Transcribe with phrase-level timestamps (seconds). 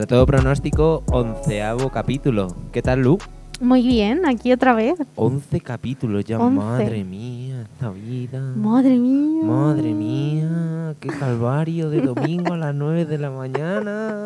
[0.00, 2.56] Contra todo pronóstico, onceavo capítulo.
[2.72, 3.18] ¿Qué tal, Lu?
[3.60, 4.94] Muy bien, aquí otra vez.
[5.14, 6.56] Once capítulos ya, Once.
[6.56, 8.40] madre mía, esta vida.
[8.56, 9.44] Madre mía.
[9.44, 14.24] Madre mía, qué calvario de domingo a las 9 de la mañana.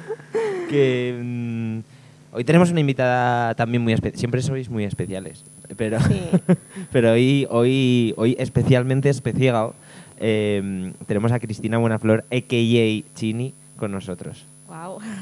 [0.68, 4.18] Que mm, hoy tenemos una invitada también muy especial.
[4.18, 5.44] Siempre sois muy especiales,
[5.76, 6.20] pero, Sí.
[6.90, 9.70] pero hoy, hoy, hoy especialmente especial.
[10.18, 13.14] eh, tenemos a Cristina Buenaflor, a.k.a.
[13.14, 14.46] Chini, con nosotros.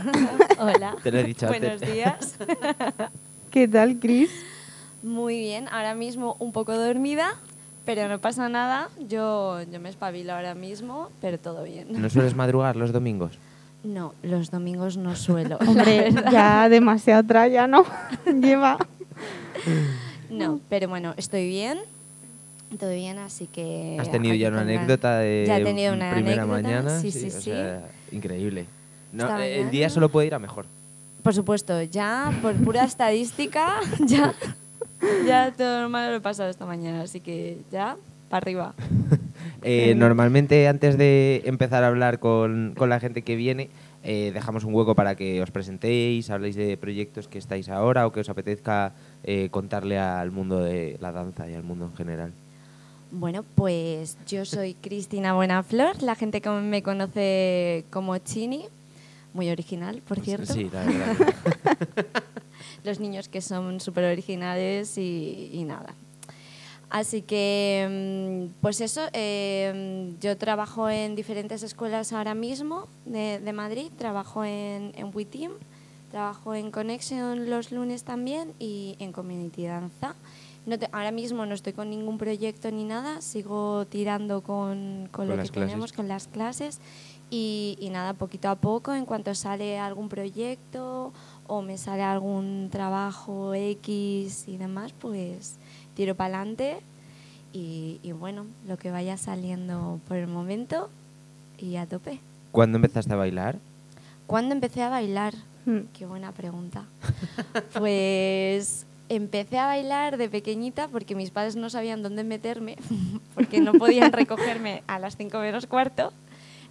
[0.58, 0.96] Hola.
[1.02, 1.92] Te lo he dicho Buenos antes.
[1.92, 2.34] días.
[3.50, 4.30] ¿Qué tal, Chris?
[5.02, 7.34] Muy bien, ahora mismo un poco dormida,
[7.84, 8.88] pero no pasa nada.
[9.08, 11.86] Yo, yo me espabilo ahora mismo, pero todo bien.
[11.90, 13.32] ¿No sueles madrugar los domingos?
[13.82, 15.56] No, los domingos no suelo.
[15.66, 17.84] Hombre, ya demasiado tralla, ¿no?
[18.26, 18.76] Lleva.
[20.28, 21.78] No, pero bueno, estoy bien.
[22.78, 23.96] Todo bien, así que.
[23.98, 27.00] ¿Has tenido ya una anécdota de Ya he tenido una primera anécdota, mañana?
[27.00, 27.40] sí, sí, o sí.
[27.40, 28.66] sea, increíble.
[29.12, 30.66] No, Esta eh, el mañana- día solo puede ir a mejor.
[31.22, 34.32] Por supuesto, ya por pura estadística, ya,
[35.26, 37.96] ya todo lo malo lo he pasado esta mañana, así que ya,
[38.28, 38.74] para arriba.
[39.62, 43.68] Eh, normalmente antes de empezar a hablar con, con la gente que viene,
[44.04, 48.12] eh, dejamos un hueco para que os presentéis, habléis de proyectos que estáis ahora o
[48.12, 48.92] que os apetezca
[49.22, 52.32] eh, contarle al mundo de la danza y al mundo en general.
[53.12, 58.64] Bueno, pues yo soy Cristina Buenaflor, la gente que me conoce como Chini,
[59.32, 60.52] muy original, por cierto.
[60.52, 61.16] Sí, la verdad.
[62.84, 65.94] Los niños que son súper originales y, y nada.
[66.88, 73.52] Así que, mm, pues eso, eh, yo trabajo en diferentes escuelas ahora mismo de, de
[73.52, 75.52] Madrid, trabajo en, en WeTeam,
[76.10, 80.14] trabajo en Connection los lunes también y en Community Danza.
[80.66, 85.26] No te- ahora mismo no estoy con ningún proyecto ni nada, sigo tirando con, con
[85.26, 85.52] Con lo que clases.
[85.68, 86.80] tenemos, con las clases
[87.30, 91.12] y, y nada, poquito a poco, en cuanto sale algún proyecto
[91.46, 95.56] o me sale algún trabajo X y demás, pues
[95.94, 96.78] tiro para adelante
[97.52, 100.90] y, y bueno, lo que vaya saliendo por el momento
[101.58, 102.20] y a tope.
[102.52, 103.58] ¿Cuándo empezaste a bailar?
[104.26, 105.34] ¿Cuándo empecé a bailar?
[105.66, 105.80] Hmm.
[105.96, 106.84] Qué buena pregunta.
[107.78, 112.76] Pues empecé a bailar de pequeñita porque mis padres no sabían dónde meterme,
[113.34, 116.12] porque no podían recogerme a las 5 menos cuarto.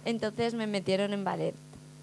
[0.04, 1.54] Entonces me metieron en ballet.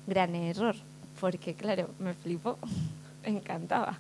[0.08, 0.76] Gran error,
[1.20, 2.58] porque claro, me flipó,
[3.24, 4.00] me encantaba.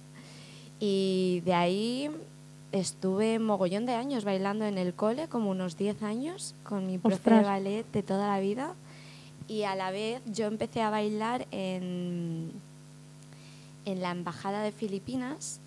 [0.79, 2.09] Y de ahí
[2.71, 7.31] estuve mogollón de años bailando en el cole, como unos 10 años, con mi profe
[7.31, 8.73] de ballet de toda la vida.
[9.47, 12.51] Y a la vez yo empecé a bailar en,
[13.85, 15.59] en la Embajada de Filipinas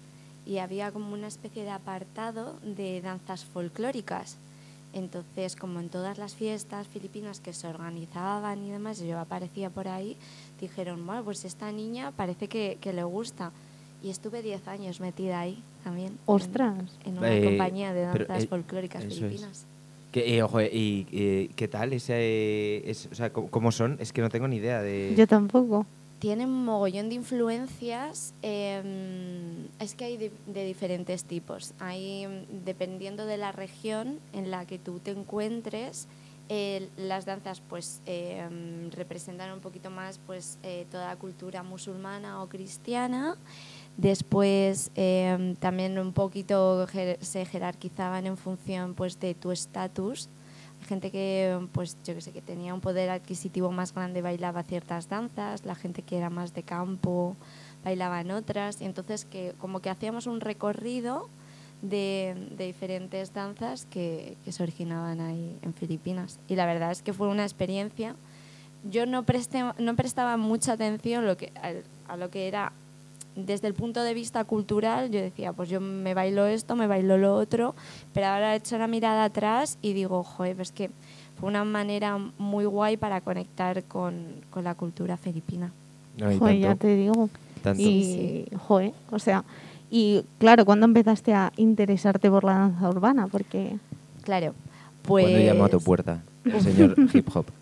[0.47, 4.37] y había como una especie de apartado de danzas folclóricas.
[4.93, 9.87] Entonces, como en todas las fiestas filipinas que se organizaban y demás, yo aparecía por
[9.89, 10.17] ahí,
[10.61, 13.53] dijeron, bueno, pues esta niña parece que, que le gusta.
[14.03, 16.19] Y estuve 10 años metida ahí también.
[16.27, 16.97] Ostras.
[17.05, 19.19] En, una Eh, compañía de pero, danzas eh, folclóricas eso es.
[19.21, 19.67] filipinas.
[20.11, 21.93] ¿Qué, eh, ojo, y, eh, ¿qué tal?
[21.93, 23.97] Ese, eh, es- o sea, ¿cómo, cómo son?
[24.01, 25.15] Es que no tengo ni idea de...
[25.17, 25.87] Yo tampoco.
[26.21, 28.33] Tienen mogollón de influencias.
[28.43, 31.73] eh, es que hay de, diferentes tipos.
[31.81, 36.07] Hay, mm, dependiendo de la región en la que tú te encuentres,
[36.97, 42.49] las danzas pues mm, representan un poquito más pues eh, toda la cultura musulmana o
[42.49, 43.37] cristiana.
[43.97, 44.91] Después
[45.61, 46.87] también un poquito
[47.21, 50.29] se jerarquizaban en función pues de tu estatus.
[50.91, 55.09] Gente que, pues, yo que sé, que tenía un poder adquisitivo más grande bailaba ciertas
[55.09, 57.37] danzas, la gente que era más de campo
[57.85, 61.29] bailaba en otras, entonces que como que hacíamos un recorrido
[61.81, 66.41] de, de diferentes danzas que, que se originaban ahí en Filipinas.
[66.49, 68.17] Y la verdad es que fue una experiencia.
[68.91, 71.53] Yo no, presté, no prestaba mucha atención lo que,
[72.09, 72.73] a lo que era
[73.47, 77.19] desde el punto de vista cultural, yo decía, pues yo me bailo esto, me bailo
[77.19, 77.75] lo otro,
[78.13, 80.91] pero ahora he hecho la mirada atrás y digo, joder, pues que
[81.39, 84.15] fue una manera muy guay para conectar con,
[84.51, 85.73] con la cultura filipina.
[86.23, 87.31] Ay, Joder, ya te digo.
[87.63, 87.83] tanto.
[87.83, 89.45] Y, joder, o sea,
[89.91, 93.27] y claro, ¿cuándo empezaste a interesarte por la danza urbana?
[93.27, 93.77] Porque,
[94.23, 94.55] Claro,
[95.03, 95.25] pues...
[95.25, 97.47] ¿Cuándo llamó a tu puerta el señor hip hop?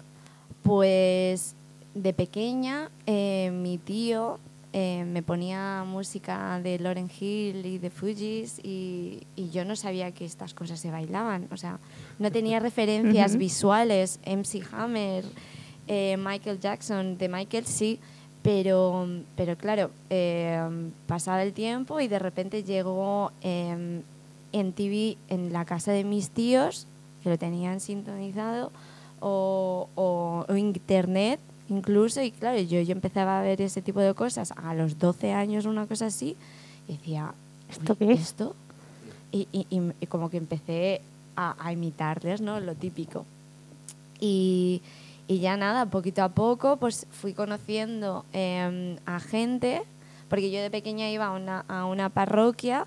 [0.62, 1.54] Pues
[1.94, 4.38] de pequeña, eh, mi tío
[4.72, 10.12] eh, me ponía música de Lauren Hill y de Fugees y, y yo no sabía
[10.12, 11.48] que estas cosas se bailaban.
[11.50, 11.78] O sea,
[12.18, 14.20] no tenía referencias visuales.
[14.26, 15.24] MC Hammer,
[15.86, 17.98] eh, Michael Jackson, de Michael sí,
[18.42, 19.06] pero,
[19.36, 20.60] pero claro, eh,
[21.06, 24.02] pasaba el tiempo y de repente llegó eh,
[24.52, 26.86] en TV en la casa de mis tíos,
[27.22, 28.70] que lo tenían sintonizado,
[29.20, 34.14] o, o- o internet incluso, y claro, yo, yo empezaba a ver ese tipo de
[34.14, 36.36] cosas a los 12 años, una cosa así,
[36.88, 37.32] y decía,
[37.70, 38.20] ¿Esto "Uy, qué es?".
[38.20, 38.56] ¿Esto?
[39.32, 41.00] Y, y- y- y como que empecé
[41.36, 42.58] a, a imitarles, ¿no?
[42.60, 43.24] Lo típico.
[44.20, 44.82] Y,
[45.28, 49.82] y ya nada, poquito a poco, pues fui conociendo eh, a gente,
[50.28, 52.86] porque yo de pequeña iba a una, a una parroquia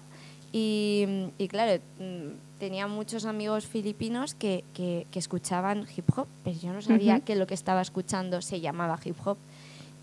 [0.52, 1.06] y,
[1.38, 6.72] y claro, mm, tenía muchos amigos filipinos que, que- que escuchaban hip hop, pero yo
[6.72, 7.26] no sabía Ujú.
[7.26, 9.36] que lo que estaba escuchando se llamaba hip hop.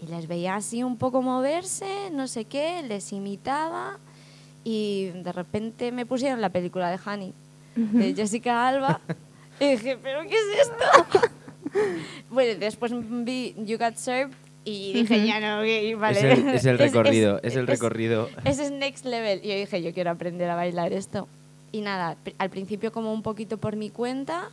[0.02, 3.99] Y les veía así un poco moverse, no sé qué, les imitaba
[4.64, 7.32] y de repente me pusieron la película de Honey
[7.76, 9.00] de Jessica Alba
[9.60, 11.20] y dije, ¿pero qué es esto?
[12.31, 12.93] bueno, después
[13.25, 14.34] vi You Got Served
[14.64, 16.19] y dije, ya no, ok, vale.
[16.19, 18.28] Es el, es el recorrido, es, el es- recorrido.
[18.44, 19.40] ese es next level.
[19.44, 21.28] Y yo dije, yo quiero aprender a bailar esto.
[21.73, 24.50] Y nada, al principio como un poquito por mi cuenta,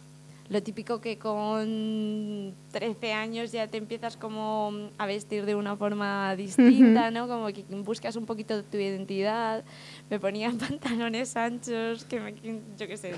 [0.50, 6.36] lo típico que con 13 años ya te empiezas como a vestir de una forma
[6.38, 7.28] distinta, ¿no?
[7.28, 9.64] Como que buscas un poquito tu identidad.
[10.10, 12.34] Me ponía pantalones anchos, que me,
[12.78, 13.14] yo qué sé,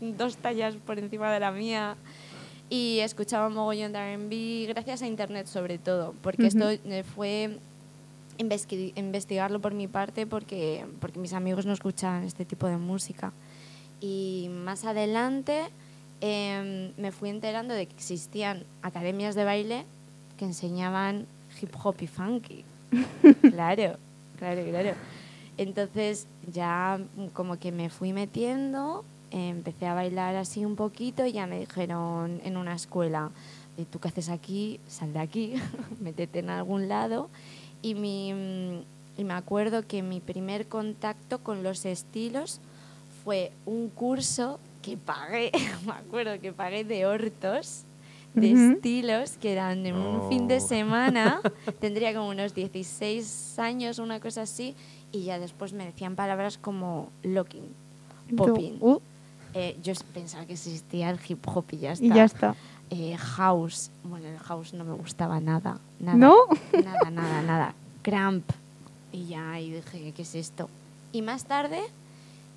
[0.00, 1.96] dos tallas por encima de la mía.
[2.68, 6.58] Y escuchaba mogollón de R&B, gracias a internet sobre todo, porque Ujú.
[6.58, 7.58] esto eh, fue
[8.38, 13.32] investigarlo por mi parte porque, porque mis amigos no escuchaban este tipo de música.
[14.00, 15.64] Y más adelante
[16.20, 19.84] em, me fui enterando de que existían academias de baile
[20.38, 21.26] que enseñaban
[21.60, 22.64] hip hop y funky.
[23.50, 23.96] claro,
[24.38, 24.90] claro, claro.
[25.58, 27.00] Entonces ya
[27.32, 31.58] como que me fui metiendo, eh, empecé a bailar así un poquito y ya me
[31.60, 33.30] dijeron en una escuela,
[33.78, 34.78] "Eh, ¿tú qué haces aquí?
[34.88, 35.54] Sal de aquí,
[36.00, 37.30] métete en algún lado.
[37.86, 42.60] Y, mi, mm, y me acuerdo que mi primer contacto con los estilos
[43.24, 45.52] fue un curso que pagué,
[45.86, 47.84] me acuerdo que pagué de hortos,
[48.34, 51.40] de estilos, que eran en un fin de semana,
[51.80, 54.74] tendría como unos 16 años, una cosa así,
[55.12, 57.68] y ya después me decían palabras como locking,
[58.36, 58.78] popping.
[58.80, 58.98] uh,
[59.54, 62.04] Eh, yo pensaba que existía el hip hop y ya está.
[62.04, 62.54] y ya está.
[62.90, 65.78] Eh, house, bueno, el house no me gustaba nada.
[65.98, 66.34] nada ¿No?
[66.72, 67.74] Nada, nada, nada.
[68.02, 68.44] Cramp.
[69.12, 70.68] Y ya ahí dije, ¿qué es esto?
[71.12, 71.80] Y más tarde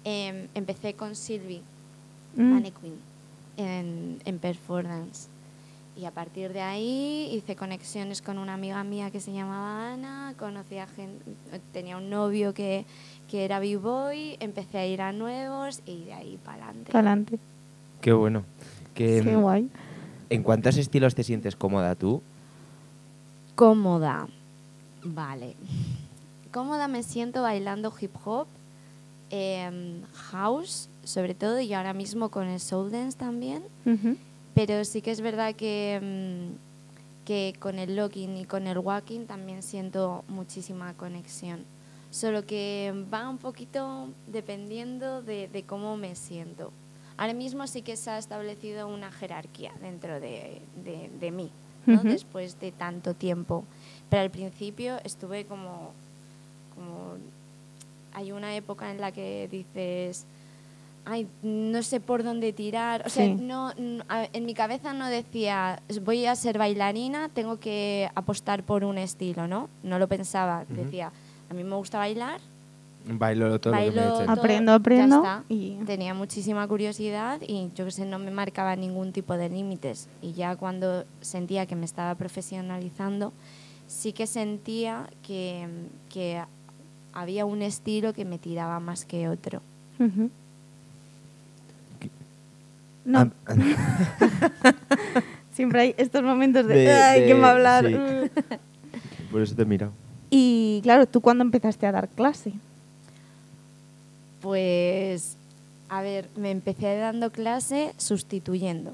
[0.03, 1.61] em, empecé con Sylvie,
[2.35, 2.53] Mm.
[2.53, 2.93] Mannequin,
[3.57, 5.27] en, en performance.
[5.97, 10.33] Y a partir de ahí hice conexiones con una amiga mía que se llamaba Ana,
[10.37, 11.25] conocí a gente,
[11.73, 12.85] tenía un novio que,
[13.29, 16.91] que era b-boy, empecé a ir a nuevos y de ahí para adelante.
[16.91, 17.39] Pa'lante.
[17.99, 18.43] Qué bueno.
[18.93, 19.69] Que, Qué guay.
[20.29, 22.21] ¿En cuántos estilos te sientes cómoda tú?
[23.55, 24.27] Cómoda.
[25.03, 25.55] Vale.
[26.51, 28.47] Cómoda me siento bailando hip hop,
[29.31, 33.63] em, house, sobre todo, y ahora mismo con el soul dance también.
[34.53, 39.25] Pero sí que es verdad que, mm, que con el locking y con el walking
[39.25, 41.63] también siento muchísima conexión.
[42.11, 46.71] Solo que va un poquito dependiendo de, de cómo me siento.
[47.19, 51.49] Ahora mismo sí que se ha establecido una jerarquía dentro de, de- de mí,
[51.85, 52.01] ¿no?
[52.03, 53.65] Después de tanto tiempo.
[54.09, 55.91] Pero al principio estuve como,
[56.75, 57.15] como...
[58.13, 60.25] Hay una época en la que dices,
[61.03, 63.03] ay, no sé por dónde tirar.
[63.05, 63.33] O sea, Sí.
[63.33, 68.97] no, en mi cabeza no decía, voy a ser bailarina, tengo que apostar por un
[68.97, 69.69] estilo, ¿no?
[69.83, 70.63] No lo pensaba.
[70.69, 71.11] Decía,
[71.49, 72.39] a mí me gusta bailar,
[73.05, 74.29] Bailo todo lo que me Bailo todo.
[74.31, 75.15] Aprendo, ya aprendo.
[75.17, 75.43] está.
[75.49, 80.07] Y tenía muchísima curiosidad y yo que sé, no me marcaba ningún tipo de límites.
[80.21, 83.33] Y ya cuando sentía que me estaba profesionalizando,
[83.87, 85.67] sí que sentía que,
[86.09, 86.41] que
[87.13, 89.61] había un estilo que me tiraba más que otro.
[89.99, 90.29] Ujú.
[93.05, 93.75] No, An- an-
[95.53, 97.85] siempre hay estos momentos de, De- ay, ¿quién va a hablar?
[97.87, 97.95] sí.
[97.95, 98.29] Uh.
[99.31, 99.91] Por eso te he mirado.
[100.29, 102.53] Y claro, ¿tú cuándo empezaste a dar clase?
[104.41, 105.35] Pues,
[105.89, 108.93] a ver, me empecé dando clase sustituyendo.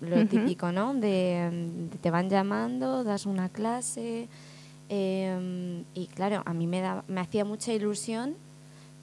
[0.00, 0.94] Lo típico, ¿no?
[0.94, 4.28] De, mm, te van llamando, das una clase.
[4.88, 8.34] eh, y claro, a mí me, daba, me hacía mucha ilusión,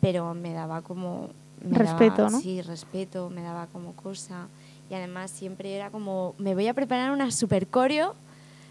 [0.02, 1.30] pero me daba como...
[1.64, 2.40] me Respeto, daba- ¿no?
[2.42, 4.48] Sí, respeto, me daba como cosa.
[4.90, 8.14] Y además siempre era como, me voy a preparar una super coreo,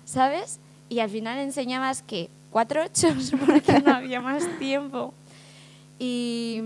[0.04, 0.58] ¿sabes?
[0.88, 5.14] Y al final enseñabas que cuatro ochos porque no había más tiempo.
[5.98, 6.60] Y,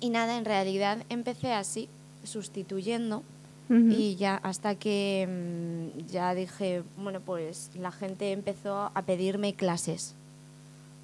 [0.00, 1.88] y nada, en realidad empecé así,
[2.24, 3.22] sustituyendo.
[3.70, 10.14] Y ya hasta que mm, ya dije, bueno, pues la gente empezó a pedirme clases.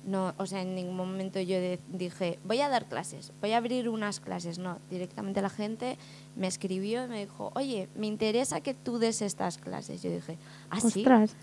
[0.06, 3.58] No, o sea, en ningún momento yo de- dije, voy a dar clases, voy a
[3.58, 4.58] abrir unas clases.
[4.58, 5.98] No, directamente la gente
[6.36, 10.02] me escribió y me dijo, oye, me interesa que tú des estas clases.
[10.02, 10.38] Yo dije,
[10.70, 10.86] ¿ah, sí?
[11.00, 11.36] Ostras.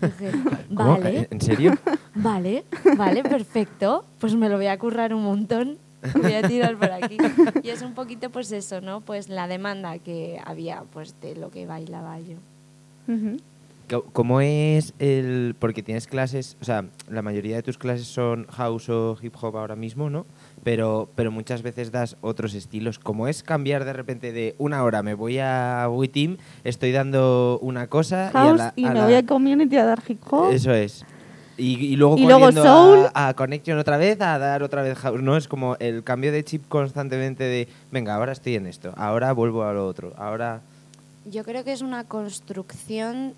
[0.00, 0.30] Dije,
[0.74, 0.98] ¿Cómo?
[0.98, 1.74] vale, ¿En serio?
[2.14, 2.64] vale,
[2.96, 4.04] vale, perfecto.
[4.20, 5.76] Pues me lo voy a currar un montón.
[6.22, 7.18] Voy a tirar por aquí.
[7.62, 9.00] Y es un poquito pues eso, ¿no?
[9.02, 12.36] Pues la demanda que había pues de lo que bailaba yo.
[14.12, 15.54] ¿Cómo es el...?
[15.58, 19.56] Porque tienes clases, o sea, la mayoría de tus clases son house o hip hop
[19.56, 20.26] ahora mismo, ¿no?
[20.64, 22.98] Pero, pero muchas veces das otros estilos.
[22.98, 27.86] ¿Cómo es cambiar de repente de una hora me voy a Team, estoy dando una
[27.86, 28.72] cosa y a House la...
[28.76, 30.52] y a me la- voy a community a dar hip hop.
[30.52, 31.04] Eso es.
[31.56, 33.06] Y, y luego Y luego corriendo soul.
[33.14, 35.20] A, a Connection otra vez, a dar otra vez house.
[35.22, 39.32] No es como el cambio de chip constantemente de, venga, ahora estoy en esto, ahora
[39.32, 40.60] vuelvo a lo otro, ahora...
[41.24, 43.34] Yo creo que es una construcción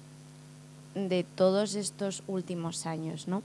[0.94, 3.42] de todos estos últimos años, ¿no?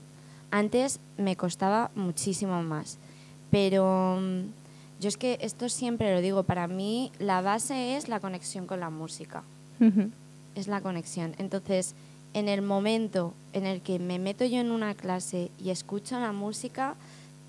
[0.51, 2.97] Antes me costaba muchísimo más,
[3.51, 4.41] pero mm,
[4.99, 8.79] yo es que esto siempre lo digo, para mí la base es la conexión con
[8.79, 9.43] la música.
[10.55, 11.35] Es la conexión.
[11.37, 11.95] Entonces,
[12.33, 16.31] en el momento en el que me meto yo en una clase y escucho la
[16.31, 16.95] música,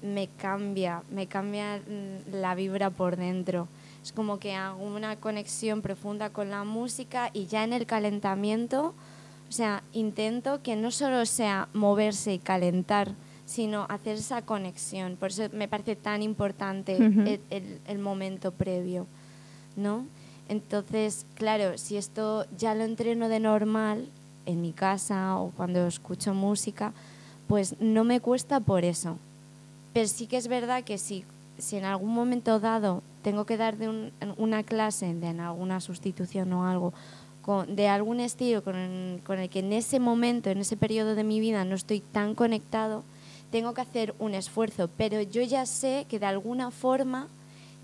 [0.02, 3.68] me cambia, me cambia mm, la vibra por dentro.
[4.02, 8.94] Es como que hago una conexión profunda con la música y ya en el calentamiento,
[9.48, 13.12] o sea, intento que no solo sea moverse y calentar,
[13.44, 15.16] sino hacer esa conexión.
[15.16, 17.20] Por eso me parece tan importante Ujú.
[17.20, 19.06] el- el- el momento previo.
[19.76, 20.04] ¿no?
[20.48, 24.06] Entonces, claro, si esto ya lo entreno de normal
[24.46, 26.92] en mi casa o cuando escucho música,
[27.46, 29.18] pues no me cuesta por eso.
[29.92, 31.24] Pero sí que es verdad que si,
[31.58, 35.80] si en algún momento dado tengo que dar de un- una clase, de en alguna
[35.80, 36.94] sustitución o algo,
[37.46, 41.14] con- de algún estilo con el, con el que en ese momento, en ese periodo
[41.14, 43.04] de mi vida no estoy tan conectado,
[43.52, 47.28] tengo que hacer un esfuerzo, pero yo ya sé que de alguna forma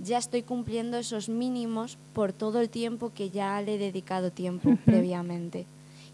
[0.04, 4.76] ya estoy cumpliendo esos mínimos por todo el tiempo que ya le he dedicado tiempo
[4.84, 5.64] previamente.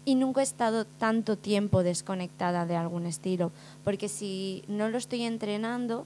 [0.05, 3.51] Y nunca he estado tanto tiempo desconectada de algún estilo,
[3.83, 6.05] porque si no lo estoy entrenando,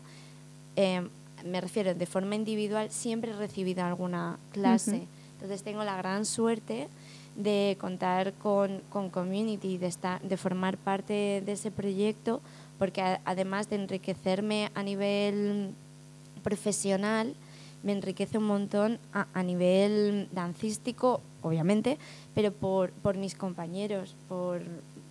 [0.77, 1.05] eh,
[1.45, 4.95] me refiero de forma individual, siempre he recibido alguna clase.
[4.95, 5.05] Ujú.
[5.35, 6.87] Entonces tengo la gran suerte
[7.35, 12.41] de contar con, con community, de, estar, de formar parte de ese proyecto,
[12.79, 15.71] porque a- además de enriquecerme a nivel
[16.43, 17.33] profesional,
[17.83, 21.97] me enriquece un montón a, a nivel dancístico, obviamente,
[22.33, 24.61] pero por, por mis compañeros, por,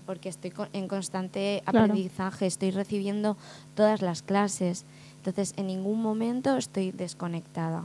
[0.07, 1.85] porque estoy en constante Claro.
[1.85, 3.37] aprendizaje, estoy recibiendo
[3.75, 4.85] todas las clases.
[5.19, 7.85] Entonces, en ningún momento estoy desconectada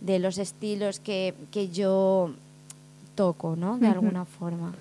[0.00, 2.32] de los estilos que, que yo
[3.14, 3.78] toco, ¿no?
[3.78, 3.94] De Ujú.
[3.98, 4.72] alguna forma.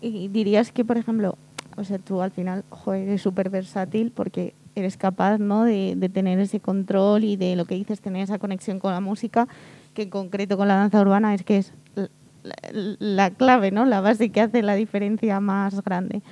[0.00, 1.36] Y dirías que, por ejemplo,
[1.76, 5.64] o sea, tú al final joder, eres súper versátil porque eres capaz ¿no?
[5.64, 9.00] de, de tener ese control y de lo que dices, tener esa conexión con la
[9.00, 9.48] música,
[9.94, 12.08] que en concreto con la danza urbana es que es la,
[12.42, 13.84] la- la clave, ¿no?
[13.86, 16.22] la base que hace la diferencia más grande.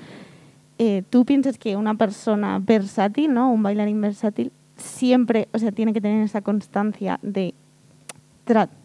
[0.78, 3.50] Eh, ¿Tú piensas que una persona versátil, ¿no?
[3.50, 7.54] un bailarín versátil, siempre, o sea, tiene que tener esa constancia de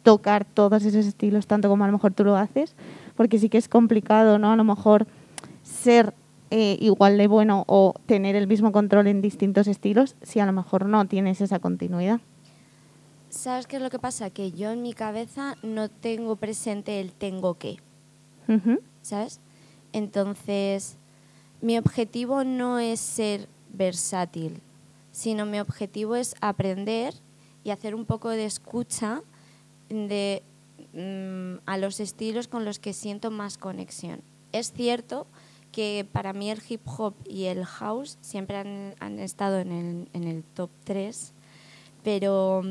[0.03, 2.75] tocar todos esos estilos tanto como a lo mejor tú lo haces,
[3.15, 4.51] porque sí que es complicado, ¿no?
[4.51, 5.07] A lo mejor
[5.63, 6.13] ser
[6.49, 10.51] eh, igual de bueno o tener el mismo control en distintos estilos si a lo
[10.51, 12.19] mejor no tienes esa continuidad.
[13.29, 14.29] ¿Sabes qué es lo que pasa?
[14.29, 17.77] Que yo en mi cabeza no tengo presente el tengo que.
[19.01, 19.39] ¿sabes?
[19.93, 20.97] Entonces,
[21.61, 24.61] mi objetivo no es ser versátil,
[25.11, 27.13] sino mi objetivo es aprender
[27.63, 29.21] y hacer un poco de escucha
[29.91, 30.43] de,
[30.93, 34.21] mm, a los estilos con los que siento más conexión.
[34.51, 35.27] Es cierto
[35.71, 40.07] que para mí el hip hop y el house siempre han, han estado en el,
[40.13, 41.31] en el top 3,
[42.03, 42.63] pero,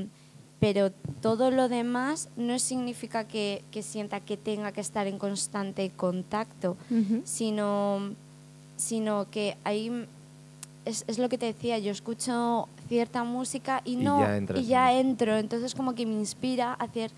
[0.59, 0.91] pero
[1.23, 6.77] todo lo demás no significa que, que sienta que tenga que estar en constante contacto,
[7.25, 8.15] sino,
[8.77, 10.07] sino que ahí
[10.85, 14.61] es, es lo que te decía, yo escucho cierta música y Y no ya entras
[14.61, 17.11] y ya en- entro, entonces como que me inspira a hacer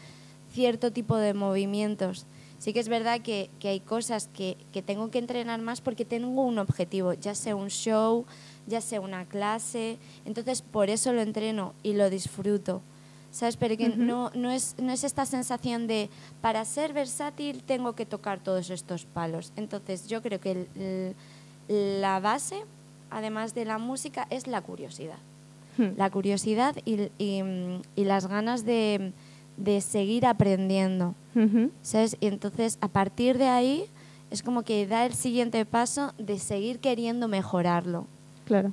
[0.52, 2.26] cierto tipo de movimientos.
[2.58, 6.04] Sí que es verdad que, que hay cosas que, que tengo que entrenar más porque
[6.04, 8.24] tengo un objetivo, ya sea un show,
[8.68, 12.80] ya sea una clase, entonces por eso lo entreno y lo disfruto.
[13.32, 13.56] ¿Sabes?
[13.56, 16.10] Pero que no, no, es, no es esta sensación de
[16.42, 19.52] para ser versátil tengo que tocar todos estos palos.
[19.56, 21.14] Entonces yo creo que el-
[21.68, 22.62] el- la base
[23.12, 25.18] además de la música, es la curiosidad.
[25.78, 25.90] Hmm.
[25.96, 27.42] La curiosidad y, y,
[27.96, 29.12] y las ganas de,
[29.56, 31.14] de seguir aprendiendo.
[31.82, 32.16] ¿Sabes?
[32.20, 33.86] Y entonces, a partir de ahí,
[34.30, 38.06] es como que da el siguiente paso de seguir queriendo mejorarlo.
[38.44, 38.72] Claro.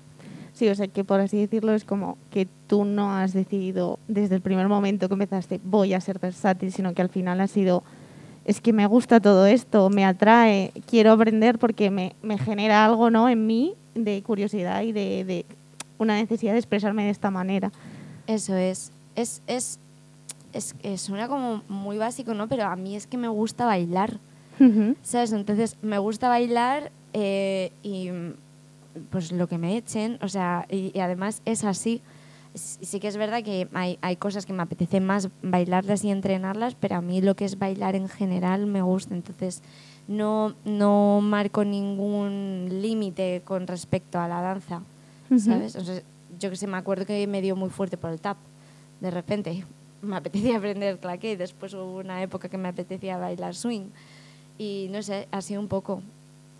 [0.53, 4.35] Sí, o sea que por así decirlo es como que tú no has decidido desde
[4.35, 7.83] el primer momento que empezaste voy a ser versátil, sino que al final ha sido
[8.43, 13.09] es que me gusta todo esto, me atrae, quiero aprender porque me, me genera algo
[13.09, 13.29] ¿no?
[13.29, 15.45] en mí de curiosidad y de, de
[15.97, 17.71] una necesidad de expresarme de esta manera.
[18.27, 18.91] Eso es.
[19.15, 19.79] Es, es,
[20.53, 22.47] es, es- suena como muy básico, ¿no?
[22.47, 24.17] Pero a mí es que me gusta bailar.
[24.59, 24.95] Ujú.
[25.03, 25.31] ¿Sabes?
[25.33, 28.09] Entonces, me gusta bailar eh, y
[29.09, 32.01] pues lo que me echen, o sea, y, y además es así.
[32.53, 36.09] S- Sí que es verdad que hay, hay cosas que me apetece más bailarlas y
[36.11, 39.13] entrenarlas, pero a mí lo que es bailar en general me gusta.
[39.15, 39.61] Entonces,
[40.09, 44.81] no, no marco ningún límite con respecto a la danza,
[45.29, 45.39] Ujú.
[45.39, 45.75] ¿sabes?
[45.75, 46.01] O sea,
[46.39, 48.37] yo que sé, me acuerdo que me dio muy fuerte por el tap.
[48.99, 49.63] De repente,
[50.01, 53.89] me apetecía aprender claqué y después hubo una época que me apetecía bailar swing.
[54.57, 56.01] Y no sé, ha sido un poco.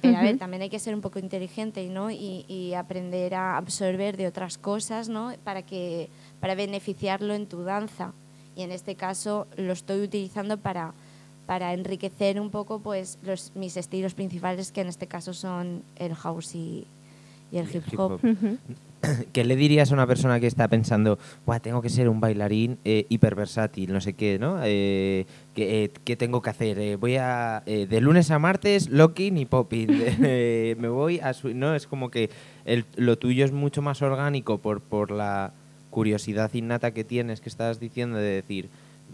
[0.01, 2.09] Pero a ver, también hay que ser un poco inteligente ¿no?
[2.09, 5.33] y, y aprender a absorber de otras cosas ¿no?
[5.43, 6.07] para, que,
[6.39, 8.13] para beneficiarlo en tu danza.
[8.55, 10.93] Y en este caso lo estoy utilizando para,
[11.49, 16.13] para enriquecer un poco pues, los, mis estilos principales, que en este caso son el
[16.13, 16.85] house y,
[17.51, 18.11] y el Y el hip hip hop.
[18.11, 18.19] hop.
[18.23, 18.57] Ujú.
[19.33, 22.77] ¿Qué le dirías a una persona que está pensando, Buah, tengo que ser un bailarín
[22.85, 24.59] eh, hiperversátil, no sé qué, ¿no?
[24.63, 25.25] Eh,
[25.55, 26.77] ¿qué, eh, qué tengo que hacer?
[26.77, 29.87] Eh, voy a, eh, de lunes a martes, locking y popping.
[30.21, 31.33] Eh, me voy a...
[31.33, 32.29] su- No, es como que
[32.65, 35.51] el- lo tuyo es mucho más orgánico por, por la
[35.89, 38.69] curiosidad innata que tienes, que estás diciendo de decir,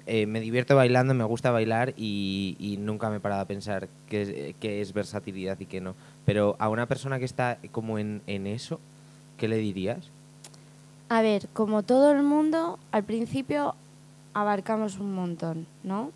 [0.08, 3.88] eh, me divierto bailando, me gusta bailar y, y nunca me he parado a pensar
[4.10, 5.96] qué es, eh, qué es versatilidad y qué no.
[6.26, 8.80] Pero a una persona que está como en, en eso,
[9.38, 10.10] ¿qué le dirías?
[11.10, 13.76] A ver, como todo el mundo, al principio
[14.34, 16.12] abarcamos un montón, ¿no?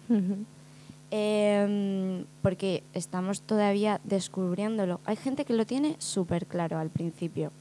[1.12, 5.00] Em, porque estamos todavía descubriéndolo.
[5.06, 7.52] Hay gente que lo tiene súper claro al principio.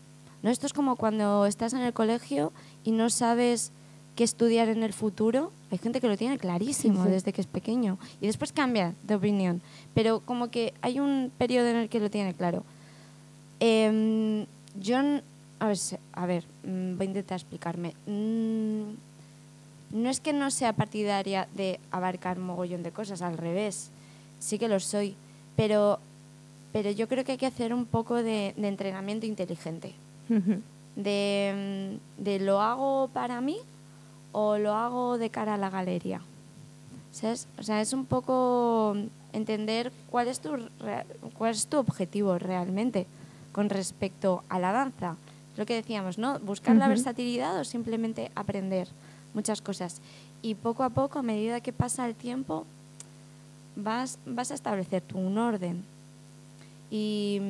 [0.42, 0.50] ¿no?
[0.50, 2.52] Esto es como cuando estás en el colegio
[2.84, 3.72] y no sabes
[4.18, 5.52] qué estudiar en el futuro.
[5.70, 7.11] Hay gente que lo tiene clarísimo Sí, sí.
[7.14, 9.61] desde que es pequeño y después cambia de opinión.
[9.94, 12.64] Pero como que hay un periodo en el que lo tiene claro.
[13.61, 14.44] Em,
[14.81, 14.96] yo,
[15.61, 15.78] a ver,
[16.14, 17.94] a ver, mm, voy a intentar explicarme.
[18.07, 18.83] Mm,
[19.92, 23.90] no es que no sea partidaria de abarcar mogollón de cosas, al revés,
[24.40, 25.14] sí que lo soy,
[25.54, 26.00] pero,
[26.72, 29.92] pero yo creo que hay que hacer un poco de, de entrenamiento inteligente,
[30.96, 33.59] de, mm, de lo hago para mí
[34.40, 36.20] o lo hago de cara a la galería.
[37.11, 37.48] ¿Sabes?
[37.59, 38.94] O sea, es un poco
[39.33, 40.51] entender cuál es tu,
[41.37, 43.07] cuál es tu objetivo realmente
[43.51, 45.16] con respecto a la danza.
[45.57, 46.38] Lo que decíamos, ¿no?
[46.38, 48.87] Buscar la versatilidad o simplemente aprender
[49.35, 50.01] muchas cosas.
[50.40, 52.64] Y poco a poco, a medida que pasa el tiempo,
[53.74, 55.83] vas, vas a establecer tú un orden.
[56.92, 57.40] Y,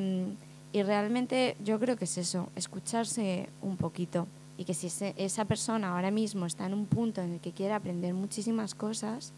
[0.72, 4.26] y realmente yo creo que es eso, escucharse un poquito.
[4.58, 7.52] Y que si ese- esa persona ahora mismo está en un punto en el que
[7.52, 9.32] quiere aprender muchísimas cosas,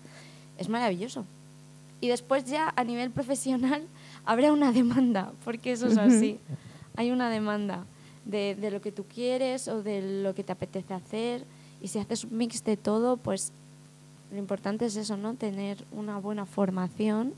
[0.59, 1.25] es maravilloso.
[2.01, 3.83] Y después ya a nivel profesional
[4.25, 6.39] habrá una demanda, porque eso es así.
[6.97, 7.85] Hay una demanda
[8.25, 11.45] de, de lo que tú quieres o de lo que te apetece hacer.
[11.83, 13.53] Y si haces un mix de todo, pues
[14.33, 15.35] lo importante es eso, ¿no?
[15.35, 17.33] Tener una buena formación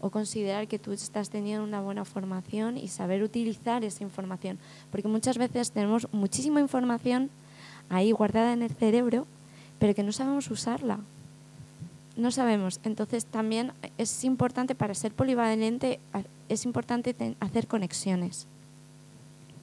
[0.00, 4.58] o considerar que tú estás teniendo una buena formación y saber utilizar esa información.
[4.90, 7.30] Porque muchas veces tenemos muchísima información
[7.88, 9.26] ahí guardada en el cerebro,
[9.78, 10.98] pero que no sabemos usarla.
[12.16, 12.80] No sabemos.
[12.84, 16.00] Entonces también es importante para ser polivalente,
[16.48, 18.46] es importante hacer conexiones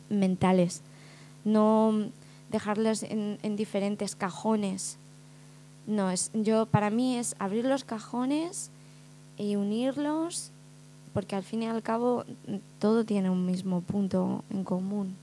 [0.10, 0.82] mentales,
[1.46, 2.10] no
[2.50, 4.98] dejarlas en, en diferentes cajones.
[5.88, 8.70] No, es, yo, para mí es abrir los cajones
[9.38, 10.52] y unirlos,
[11.14, 15.16] porque al fin y al cabo mm, todo tiene un mismo punto en común.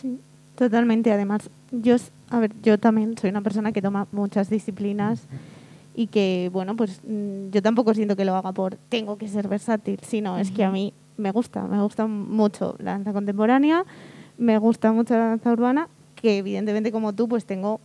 [0.00, 0.18] Sí,
[0.56, 1.12] totalmente.
[1.12, 1.96] Además, yo,
[2.30, 5.22] a ver, yo también soy una persona que toma muchas disciplinas
[5.94, 9.46] y que, bueno, pues mm, yo tampoco siento que lo haga por tengo que ser
[9.46, 13.84] versátil, sino es que a mí me gusta, me gusta mucho la danza contemporánea,
[14.36, 17.80] me gusta mucho la danza urbana, que evidentemente como tú, pues tengo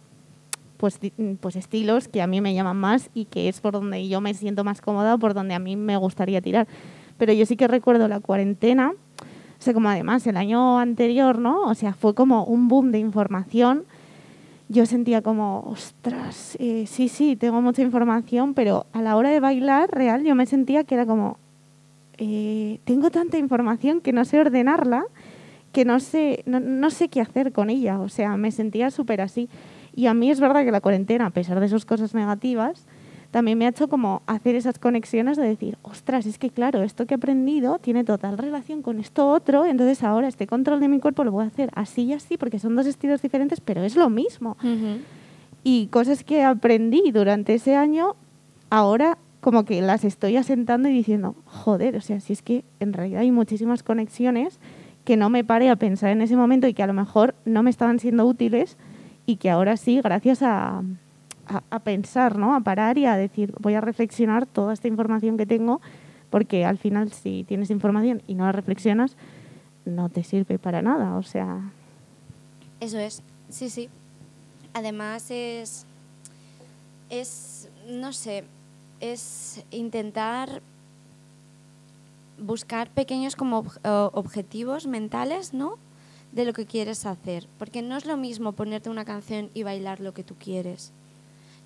[0.78, 4.08] pues, mm, pues estilos que a mí me llaman más y que es por donde
[4.08, 6.68] yo me siento más cómoda, por donde a mí me gustaría tirar.
[7.18, 8.94] Pero yo sí que recuerdo la cuarentena,
[9.60, 11.64] o sea, como además el año anterior, ¿no?
[11.64, 13.86] O sea, fue como un boom de información.
[14.70, 19.40] Yo sentía como, ostras, eh, sí, sí, tengo mucha información, pero a la hora de
[19.40, 21.38] bailar real yo me sentía que era como,
[22.18, 25.06] eh, tengo tanta información que no sé ordenarla,
[25.72, 28.00] que no sé, no, no sé qué hacer con ella.
[28.00, 29.50] O sea, me sentía súper así.
[29.98, 32.86] Y a mí es verdad que la cuarentena, a pesar de sus cosas negativas,
[33.32, 37.08] también me ha hecho como hacer esas conexiones de decir, ostras, es que claro, esto
[37.08, 41.00] que he aprendido tiene total relación con esto otro, entonces ahora este control de mi
[41.00, 43.96] cuerpo lo voy a hacer así y así, porque son dos estilos diferentes, pero es
[43.96, 44.56] lo mismo.
[45.64, 48.16] Y cosas que aprendí durante ese año,
[48.70, 52.94] ahora como que las estoy asentando y diciendo, joder, o sea, si es que en
[52.94, 54.60] realidad hay muchísimas conexiones
[55.06, 57.64] que no me paré a pensar en ese momento y que a lo mejor no
[57.64, 58.78] me estaban siendo útiles
[59.28, 60.82] y que ahora sí, gracias a,
[61.70, 62.56] a, pensar, ¿no?
[62.56, 65.82] A parar y a decir, voy a reflexionar toda esta información que tengo,
[66.30, 69.18] porque al final si tienes información y no la reflexionas,
[69.86, 71.72] no te sirve para nada, o sea...
[72.80, 73.90] Eso es, sí, sí.
[74.74, 75.86] Además es,
[77.10, 78.46] es, no sé,
[79.02, 80.62] es intentar
[82.40, 85.78] buscar pequeños como objetivos mentales, ¿no?
[86.38, 87.48] De lo que quieres hacer.
[87.58, 90.94] Porque no es lo mismo ponerte una canción y bailar lo que tú quieres.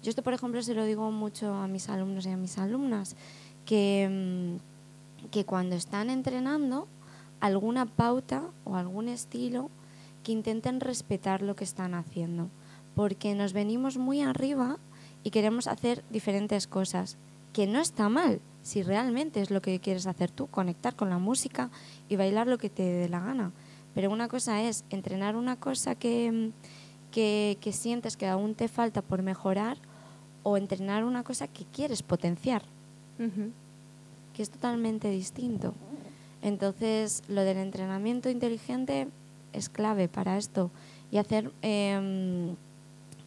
[0.01, 3.17] Yo esto, por ejemplo, se lo digo mucho a mis alumnos y a mis alumnas,
[3.65, 6.87] que, mm, que cuando están entrenando,
[7.41, 9.69] alguna pauta o algún estilo
[10.23, 12.47] que intenten respetar lo que están haciendo.
[12.95, 14.77] Porque nos venimos muy arriba
[15.25, 17.17] y queremos hacer diferentes cosas,
[17.51, 21.17] que no está mal si realmente es lo que quieres hacer tú, conectar con la
[21.17, 21.69] música
[22.07, 23.51] y bailar lo que te dé la gana.
[23.93, 26.51] Pero una cosa es entrenar una cosa que,
[27.11, 29.77] que, que sientes que aún te falta por mejorar
[30.43, 32.63] o entrenar una cosa que quieres potenciar,
[34.33, 35.73] que es totalmente distinto.
[36.41, 39.07] Entonces, lo del entrenamiento inteligente
[39.53, 40.71] es clave para esto
[41.11, 42.55] y hacer em,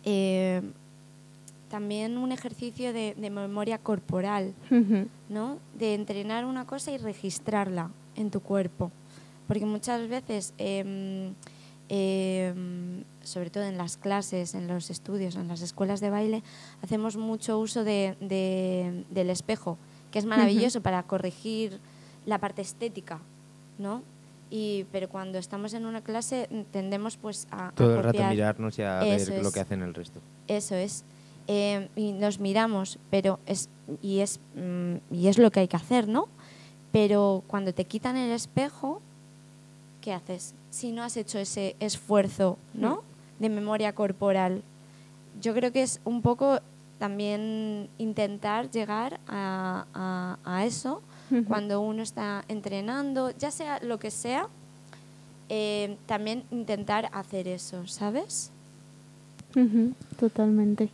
[0.02, 0.72] em,
[1.68, 4.54] también un ejercicio de, memoria corporal,
[5.28, 5.58] ¿no?
[5.78, 8.90] De entrenar una cosa y registrarla en tu cuerpo.
[9.46, 10.54] Porque muchas veces
[11.88, 16.42] Em, sobre todo en las clases, en los estudios, en las escuelas de baile,
[16.82, 18.16] hacemos mucho uso de,
[19.10, 19.76] del espejo,
[20.10, 21.78] que es maravilloso para corregir
[22.24, 23.20] la parte estética,
[23.78, 24.02] ¿no?
[24.50, 27.72] Y, pero cuando estamos en una clase tendemos pues a...
[27.72, 30.20] Todo el rato mirarnos y a ver lo que hacen el resto.
[30.48, 31.04] Eso es.
[31.46, 33.68] Em, y nos miramos, pero es
[34.00, 36.28] y, es mm, y es lo que hay que hacer, ¿no?
[36.92, 39.02] Pero cuando te quitan el espejo,
[40.04, 40.54] ¿qué haces?
[40.68, 42.96] Si no has hecho ese esfuerzo, ¿no?
[42.96, 43.42] Mm.
[43.42, 44.62] De memoria corporal.
[45.40, 46.60] Yo creo que es un poco
[46.98, 51.00] también intentar llegar a, eso
[51.48, 54.46] cuando uno está entrenando, ya sea lo que sea,
[55.48, 58.50] eh, también intentar hacer eso, ¿sabes?
[60.18, 60.90] Totalmente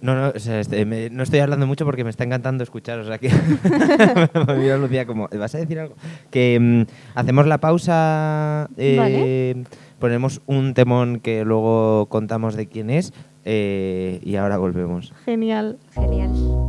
[0.00, 2.98] no, no, este, no estoy hablando mucho porque me está encantando escuchar.
[2.98, 3.28] O sea que
[4.46, 5.94] me Lucía como, ¿vas a decir algo?
[6.30, 6.82] Que mm,
[7.14, 9.64] hacemos la pausa, eh,
[9.98, 13.12] ponemos un temón que luego contamos de quién es
[13.44, 15.12] eh, y ahora volvemos.
[15.24, 15.78] Genial.
[15.94, 16.61] Genial.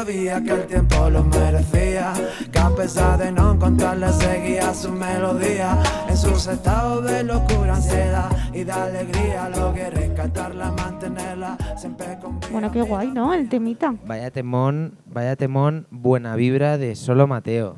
[0.00, 2.14] Sabía que el tiempo lo merecía,
[2.50, 8.30] que a pesar de no encontrarle seguía su melodía en sus estados de locura, ansiedad
[8.54, 9.50] y de alegría.
[9.50, 13.34] Lo que rescatarla, mantenerla siempre con Bueno, qué guay, ¿no?
[13.34, 13.94] El temita.
[14.06, 17.76] Vaya temón, vaya temón, buena vibra de solo Mateo.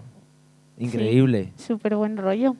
[0.78, 1.52] Increíble.
[1.56, 2.54] Súper buen rollo.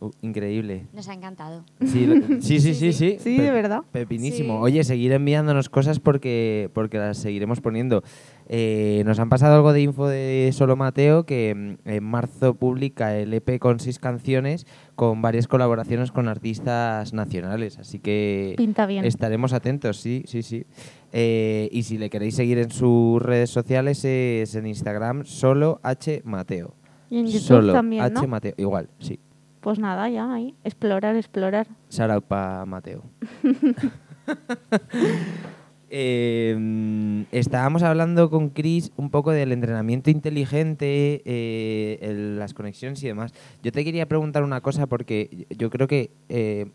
[0.00, 0.86] Uh, increíble.
[0.94, 1.62] Nos ha encantado.
[1.84, 3.36] Sí, lo- sí, sí, sí, sí.
[3.36, 3.82] De verdad.
[3.92, 4.54] Pepinísimo.
[4.54, 4.60] Sí.
[4.62, 8.02] Oye, seguir enviándonos cosas porque, porque las seguiremos poniendo.
[8.48, 13.14] Eh, nos han pasado algo de info de Solo Mateo, que mm, en marzo publica
[13.16, 17.78] el EP con seis canciones con varias colaboraciones con artistas nacionales.
[17.78, 19.04] Así que Pinta bien.
[19.04, 20.64] estaremos atentos, sí, sí, sí.
[21.12, 26.22] Eh, y si le queréis seguir en sus redes sociales es en Instagram solo H
[26.24, 26.74] Mateo.
[27.10, 28.26] Y en YouTube solo también, H ¿no?
[28.28, 29.18] Mateo, igual, sí.
[29.60, 30.54] Pues nada, ya ahí.
[30.64, 31.66] Explorar, explorar.
[31.90, 33.02] Shout out pa Mateo.
[35.92, 43.02] Eh, mm, estábamos hablando con Chris un poco del entrenamiento inteligente, eh, el- las conexiones
[43.02, 43.32] y demás.
[43.64, 46.66] Yo te quería preguntar una cosa porque yo creo que eh,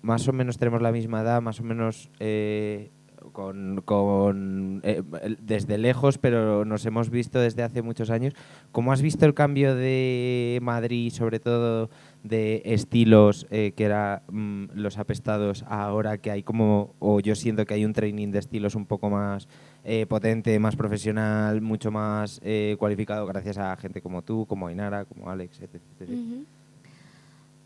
[0.00, 2.90] más o menos tenemos la misma edad, más o menos eh,
[3.32, 5.02] con, eh,
[5.38, 8.32] desde lejos, pero nos hemos visto desde hace muchos años.
[8.72, 11.90] ¿Cómo has visto el cambio de Madrid, sobre todo
[12.22, 17.66] de estilos eh, que era mm, los apestados, ahora que hay como, o yo siento
[17.66, 19.48] que hay un training de estilos un poco más
[19.84, 25.04] eh, potente, más profesional, mucho más eh, cualificado gracias a gente como tú, como Ainara,
[25.04, 26.10] como Alex, etc.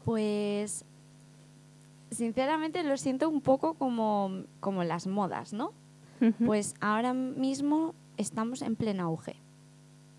[0.04, 0.84] Pues
[2.10, 5.72] sinceramente lo siento un poco como, como las modas, ¿no?
[6.46, 9.36] Pues ahora mismo estamos en pleno auge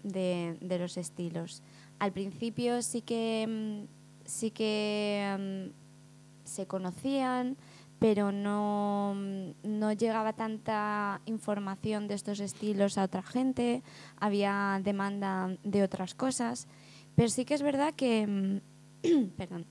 [0.04, 1.64] de, de los estilos.
[1.98, 3.97] Al principio sí que mm,
[4.28, 7.58] sí que mm, se conocían,
[7.98, 13.82] pero no, mm, no llegaba tanta información de estos estilos a otra gente,
[14.20, 16.68] había demanda de otras cosas,
[17.16, 18.60] pero sí que es verdad que mm,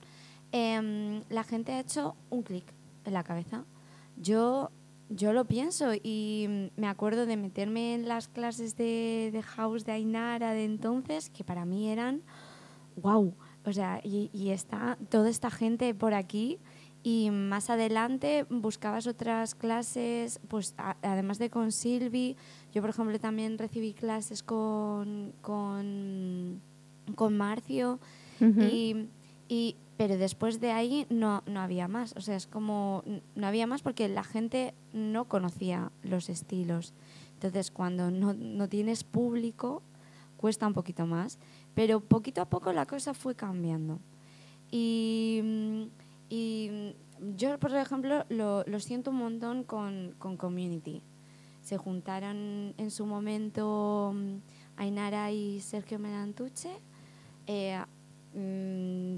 [0.52, 2.64] em, la gente ha hecho un clic
[3.04, 3.64] en la cabeza.
[4.16, 4.70] Yo,
[5.10, 9.92] yo lo pienso y me acuerdo de meterme en las clases de, de house de
[9.92, 12.22] Ainara de entonces, que para mí eran
[12.96, 13.34] wow.
[13.66, 16.58] O sea, y, y está toda esta gente por aquí
[17.02, 22.36] y más adelante buscabas otras clases, pues a- además de con Silvi,
[22.72, 26.60] yo por ejemplo también recibí clases con, con,
[27.14, 27.98] con Marcio
[28.62, 29.08] y,
[29.48, 32.14] y- pero después de ahí no, no había más.
[32.16, 33.02] O sea, es como
[33.34, 36.92] no había más porque la gente no conocía los estilos.
[37.34, 39.82] Entonces, cuando no, no tienes público,
[40.36, 41.38] cuesta un poquito más.
[41.76, 44.00] Pero poquito a poco la cosa fue cambiando.
[44.72, 45.82] Y, mm,
[46.34, 51.02] mm, yo, por ejemplo, lo, siento un montón con, con Community.
[51.60, 54.38] Se juntaron en su momento mm,
[54.78, 56.70] Ainara y Sergio Melantuche.
[57.46, 57.78] eh,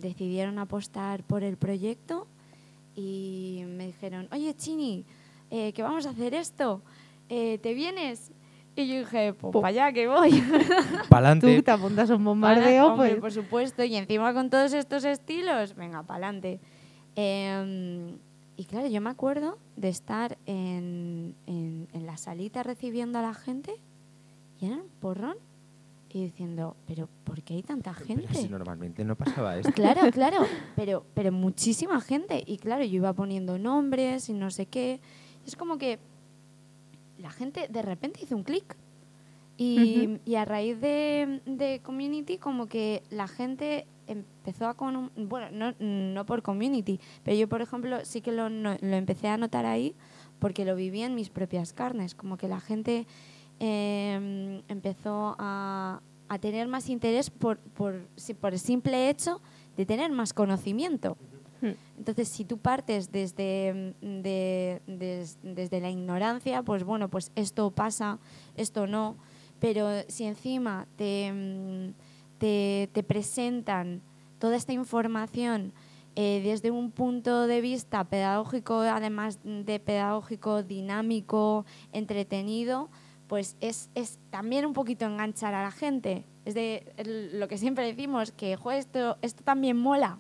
[0.01, 2.29] decidieron apostar por el proyecto
[2.95, 5.05] y me dijeron, oye Chini,
[5.51, 6.83] eh, que vamos a hacer esto,
[7.31, 8.33] Eh, ¿te vienes?
[8.81, 10.31] Y yo dije, pues para allá que voy.
[11.09, 11.57] Pa'lante.
[11.57, 13.21] Tú te apuntas a un bombardeo, hombre, pues.
[13.21, 16.61] por supuesto, y encima con todos estos estilos, venga, para adelante.
[18.57, 23.35] y claro, yo me acuerdo de estar en, en- en la salita recibiendo a la
[23.35, 23.75] gente
[24.61, 25.37] y era un porrón
[26.11, 28.27] y diciendo, pero ¿por qué hay tanta gente?
[28.29, 29.73] Pero si normalmente no pasaba esto.
[29.73, 30.39] Claro, claro,
[30.75, 32.43] pero, pero muchísima gente.
[32.47, 35.01] Y claro, yo iba poniendo nombres y no sé qué.
[35.47, 35.99] Es como que
[37.19, 38.77] la gente de repente hizo un clic.
[39.61, 44.75] Y, y a raíz de, de Community, como que la gente empezó a...
[44.75, 48.95] Con, bueno, no, no por Community, pero yo, por ejemplo, sí que lo, no- lo
[48.97, 49.97] empecé a notar ahí
[50.39, 52.15] porque lo viví en mis propias carnes.
[52.15, 53.07] Como que la gente
[53.59, 58.07] eh, empezó a, a tener más interés por, por,
[58.41, 59.41] por el simple hecho
[59.77, 61.17] de tener más conocimiento.
[61.61, 61.73] Hmm.
[61.99, 67.71] Entonces, si tú partes desde, mm, de- des- desde la ignorancia, pues bueno, pues esto
[67.71, 68.19] pasa,
[68.57, 69.17] esto no.
[69.59, 71.95] Pero si encima te, mm,
[72.39, 74.03] te, te presentan
[74.39, 75.73] toda esta información
[76.21, 82.89] eh, desde un punto de vista pedagógico, además de pedagógico, dinámico, entretenido,
[83.29, 86.25] pues es, es también un poquito enganchar a la gente.
[86.45, 86.93] Es de
[87.35, 90.19] lo que siempre decimos, que "Jo, esto, esto también mola.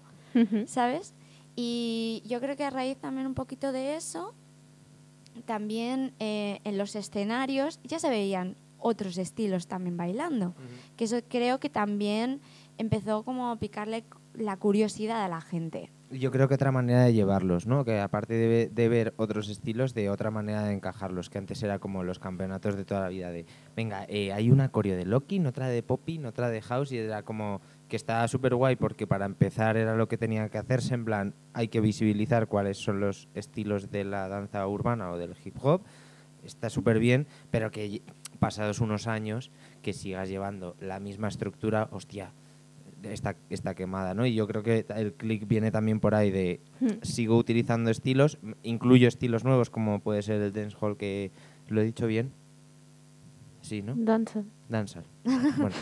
[0.66, 1.14] ¿sabes?
[1.60, 4.32] Y yo creo que a raíz también un poquito de eso,
[5.44, 10.54] también eh, en los escenarios ya se veían otros estilos también bailando,
[10.96, 12.40] que eso creo que también
[12.78, 15.90] empezó como a picarle la curiosidad a la gente.
[16.12, 17.84] Yo creo que otra manera de llevarlos, ¿no?
[17.84, 21.80] Que aparte de, de ver otros estilos, de otra manera de encajarlos, que antes era
[21.80, 25.44] como los campeonatos de toda la vida de, venga, eh, hay una coreo de locking,
[25.46, 29.24] otra de popping, otra de house, y era como que estaba súper guay porque para
[29.24, 33.29] empezar era lo que tenía que hacerse, en plan, hay que visibilizar cuáles son los
[33.35, 35.83] estilos de la danza urbana o del hip hop,
[36.44, 38.03] está súper bien, pero que
[38.38, 39.51] pasados unos años
[39.83, 42.33] que sigas llevando la misma estructura, hostia,
[43.03, 44.27] está, está quemada, ¿no?
[44.27, 47.03] Y yo creo que el click viene también por ahí de Hmm.
[47.03, 51.33] sigo utilizando estilos, incluyo estilos nuevos como puede ser el dancehall que
[51.68, 52.31] lo he dicho bien.
[53.62, 53.94] Sí, ¿no?
[53.96, 54.44] Danza.
[54.68, 55.04] Dancehall.
[55.24, 55.76] Bueno,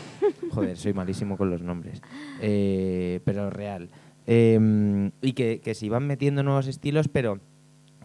[0.51, 2.01] joder, soy malísimo con los nombres.
[2.41, 3.89] Eh, pero real.
[4.25, 7.39] Eh, y que, que se iban metiendo nuevos estilos, pero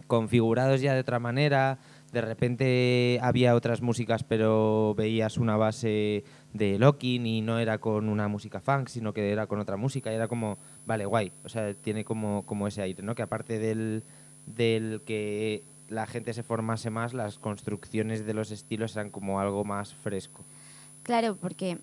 [0.07, 1.79] configurados ya de otra manera.
[2.11, 8.07] De repente había otras músicas, pero veías una base de locking y no era con
[8.07, 10.11] una música funk, sino que era con otra música.
[10.11, 11.31] Y era como, vale, guay.
[11.43, 13.15] O sea, tiene como, como ese aire, ¿no?
[13.15, 14.03] Que aparte del,
[14.45, 19.63] del que la gente se formase más, las construcciones de los estilos eran como algo
[19.63, 20.45] más fresco.
[21.03, 21.79] Claro, porque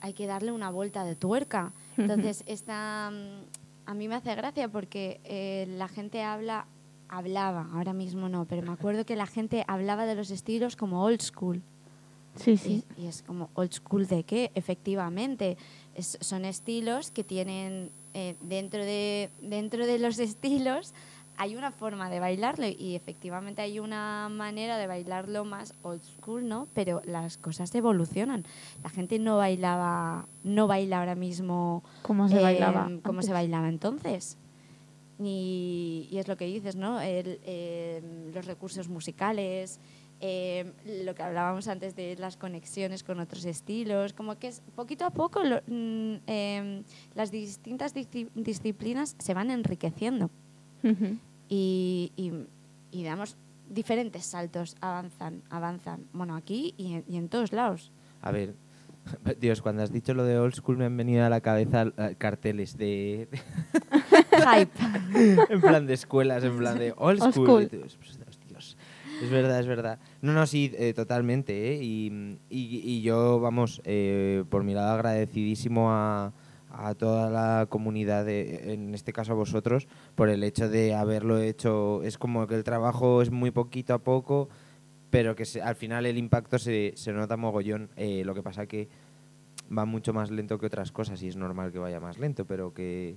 [0.00, 1.72] hay que darle una vuelta de tuerca.
[1.96, 6.66] Entonces, esta, mm, a mí me hace gracia porque eh, la gente habla,
[7.08, 11.02] hablaba, ahora mismo no, pero me acuerdo que la gente hablaba de los estilos como
[11.04, 11.62] old school.
[12.36, 12.84] Sí, Y, sí.
[12.96, 14.52] y es como, ¿old school de qué?
[14.54, 15.56] Efectivamente,
[15.94, 20.94] es- son estilos que tienen eh, dentro, de, dentro de los estilos
[21.38, 26.46] hay una forma de bailarlo y efectivamente hay una manera de bailarlo más old school,
[26.48, 26.66] ¿no?
[26.74, 28.44] Pero las cosas evolucionan.
[28.82, 32.90] La gente no bailaba, no baila ahora mismo ¿Cómo se eh, bailaba?
[33.02, 33.30] como se antes?
[33.34, 34.36] bailaba entonces.
[35.20, 37.00] Y, y es lo que dices, ¿no?
[37.00, 39.80] El, eh, los recursos musicales,
[40.20, 40.72] eh,
[41.04, 45.10] lo que hablábamos antes de las conexiones con otros estilos, como que es poquito a
[45.10, 46.82] poco lo- mm, em,
[47.14, 50.30] las distintas disci- disciplinas se van enriqueciendo
[50.84, 51.16] Ujú.
[51.48, 52.32] Y, y,
[52.90, 53.36] y damos
[53.68, 57.90] diferentes saltos, avanzan, avanzan, bueno, aquí y en, y en todos lados.
[58.22, 58.54] A ver,
[59.40, 62.14] Dios, cuando has dicho lo de old school me han venido a la cabeza eh,
[62.18, 63.28] carteles de,
[64.32, 64.72] Hype.
[65.52, 67.46] en plan de escuelas, en plan de old Old school.
[67.46, 67.68] school.
[67.68, 68.76] Tú, "Ostras, Dios".
[69.22, 69.98] Es verdad, es verdad.
[70.22, 71.72] No, no, sí, eh, totalmente.
[71.74, 71.82] ¿eh?
[71.82, 76.32] Y, y- y yo, vamos, eh, por mi lado agradecidísimo a,
[76.80, 81.38] a toda la comunidad, de- en este caso a vosotros, por el hecho de haberlo
[81.38, 82.02] hecho.
[82.04, 84.48] Es como que el trabajo es muy poquito a poco,
[85.10, 87.90] pero que se- al final el impacto se, se nota mogollón.
[87.96, 88.88] Eh, lo que pasa que
[89.76, 92.72] va mucho más lento que otras cosas y es normal que vaya más lento, pero
[92.72, 93.16] que,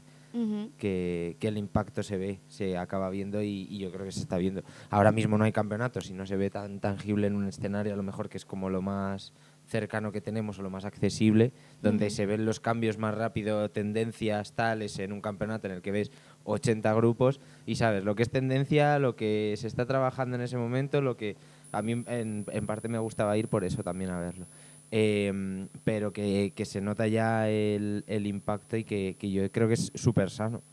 [0.78, 4.38] que el impacto se ve, se acaba viendo y, y yo creo que se está
[4.38, 4.64] viendo.
[4.90, 7.98] Ahora mismo no hay campeonatos y no se ve tan tangible en un escenario, a
[7.98, 9.34] lo mejor que es como lo más
[9.72, 14.54] cercano que tenemos o lo más accesible, donde se ven los cambios más rápido, tendencias
[14.54, 16.12] tales en un campeonato en el que ves
[16.44, 20.58] 80 grupos y sabes lo que es tendencia, lo que se está trabajando en ese
[20.58, 21.38] momento, lo que
[21.72, 24.46] a mí en, en parte me gustaba ir por eso también a verlo.
[24.94, 29.70] Em, pero que, que se nota ya el, el impacto y que, que yo creo
[29.70, 30.64] que es súper sano,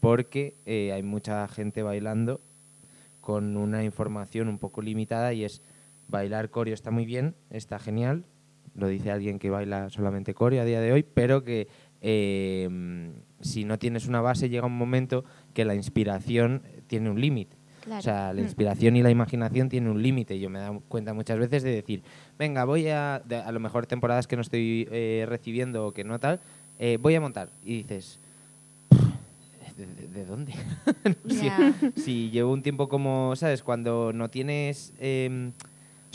[0.00, 2.40] porque eh, hay mucha gente bailando
[3.20, 5.60] con una información un poco limitada y es
[6.08, 8.24] bailar coreo está muy bien, está genial,
[8.76, 11.68] lo dice alguien que baila solamente coreo a día de hoy, pero que
[12.02, 17.56] em, si no tienes una base llega un momento que la inspiración tiene un límite.
[17.82, 18.00] Claro.
[18.00, 18.44] O sea, la Mm.
[18.44, 20.38] inspiración y la imaginación tienen un límite.
[20.40, 22.02] Yo me he dado cuenta muchas veces de decir,
[22.38, 26.02] venga, voy a, de- a lo mejor temporadas que no estoy eh, recibiendo o que
[26.04, 26.40] no tal,
[26.80, 27.48] eh, voy a montar.
[27.64, 28.18] Y dices,
[29.76, 30.52] ¿de, de- de dónde?
[31.96, 33.62] si, llevo un tiempo como, ¿sabes?
[33.62, 34.92] Cuando no tienes...
[34.98, 35.52] em,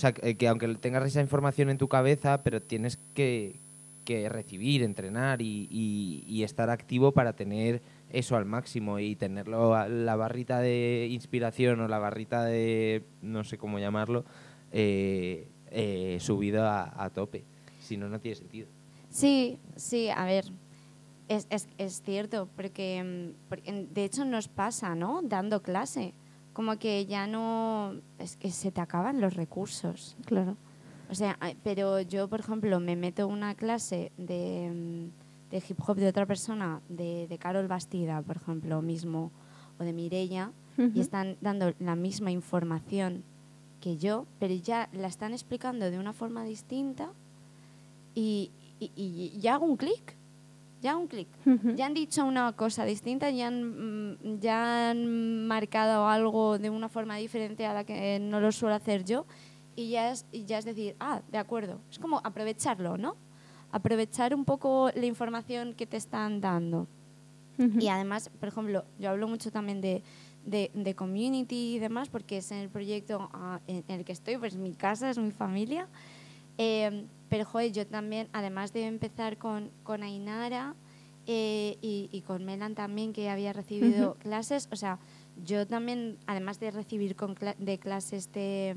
[0.01, 3.59] sea, que, que aunque tengas esa información en tu cabeza, pero tienes que,
[4.05, 10.59] que recibir, entrenar y, estar activo para tener eso al máximo y tenerlo la barrita
[10.59, 14.25] de inspiración o la barrita de no sé cómo llamarlo
[14.71, 17.43] eh, eh, subido a, a tope.
[17.79, 18.67] Si no no tiene sentido.
[19.09, 20.45] Sí, sí, a ver,
[21.27, 25.21] es, es, es cierto, porque, mm, porque, de hecho nos pasa, ¿no?
[25.23, 26.13] Dando clase,
[26.53, 30.15] como que ya no, es que se te acaban los recursos.
[30.25, 30.57] Claro.
[31.09, 35.79] O sea, pero yo, por ejemplo, me meto en una clase de, mm, de hip
[35.85, 39.31] hop de otra persona, de, de Carol Bastida, por ejemplo, mismo,
[39.79, 40.51] o de Mireia,
[40.95, 43.23] y están dando la misma información
[43.81, 47.09] que yo, pero ya la están explicando de una forma distinta
[48.15, 50.15] y, y- y ya hago un clic,
[50.81, 51.27] ya un clic.
[51.75, 56.89] Ya han dicho una cosa distinta, ya han, mm, ya han marcado algo de una
[56.89, 59.25] forma diferente a la que no lo suelo hacer yo
[59.75, 61.79] y ya es, y ya es decir, ah, de acuerdo.
[61.89, 63.15] Es como aprovecharlo, ¿no?
[63.71, 66.87] Aprovechar un poco la información que te están dando.
[67.79, 70.01] Y además, por ejemplo, yo hablo mucho también de,
[70.45, 74.13] de, de community y demás, porque es en el proyecto ah, en, en el que
[74.13, 75.87] estoy, pues mi casa, es mi familia.
[76.57, 80.75] Eh, pero, joder, yo también, además de empezar con, con Ainara
[81.27, 84.99] eh, y, y con Melan también, que había recibido clases, o sea,
[85.45, 88.73] yo también, además de recibir con cla- de clases de,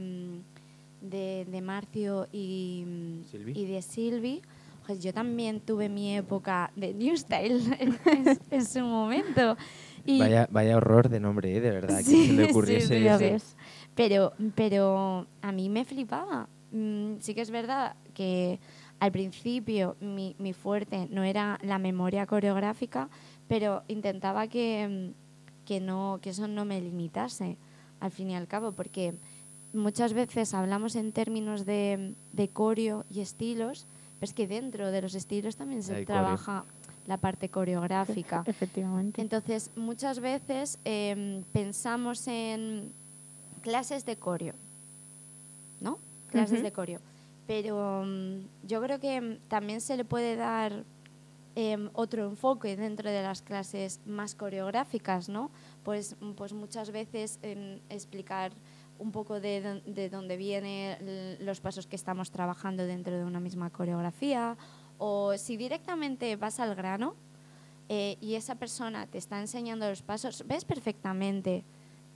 [1.03, 3.23] mm, de, de Marcio y, mm,
[3.59, 4.41] y de Silvi,
[4.87, 9.57] pues yo también tuve mi época de New Style en, en- en su momento.
[10.07, 11.61] Y, Vaya, vaya horror de nombre, ¿eh?
[11.61, 11.97] de verdad.
[11.99, 12.89] que Sí, se le ocurriese
[13.49, 13.55] sí.
[13.97, 16.49] Pero, pero a mí me flipaba.
[16.75, 18.59] Mm, Sí que es verdad que
[19.01, 23.09] al principio mi, mi fuerte no era la memoria coreográfica,
[23.49, 27.57] pero intentaba que, mm, que, no, que eso no me limitase,
[28.01, 29.15] al fin y al cabo, porque
[29.73, 33.87] muchas veces hablamos en términos de, de coreo y estilos,
[34.21, 36.23] pero es que dentro de los estilos también se Hay coreo.
[36.23, 36.65] trabaja
[37.07, 38.43] la parte coreográfica.
[38.47, 39.21] Efectivamente.
[39.21, 42.91] Entonces, muchas veces em, pensamos en
[43.63, 44.55] clases de coreo,
[45.81, 45.99] ¿no?
[46.35, 47.01] Clases de coreo.
[47.47, 50.85] Pero mm, yo creo que mm, también se le puede dar
[51.55, 55.51] em, otro enfoque dentro de las clases más coreográficas, ¿no?
[55.83, 57.39] Pues, mm, pues muchas veces
[57.89, 58.53] explicar
[58.99, 60.97] un poco de, de dónde vienen
[61.41, 64.57] los pasos que estamos trabajando dentro de una misma coreografía,
[64.99, 67.17] o si directamente vas al grano,
[67.89, 71.65] eh, y esa persona te está enseñando los pasos, ves perfectamente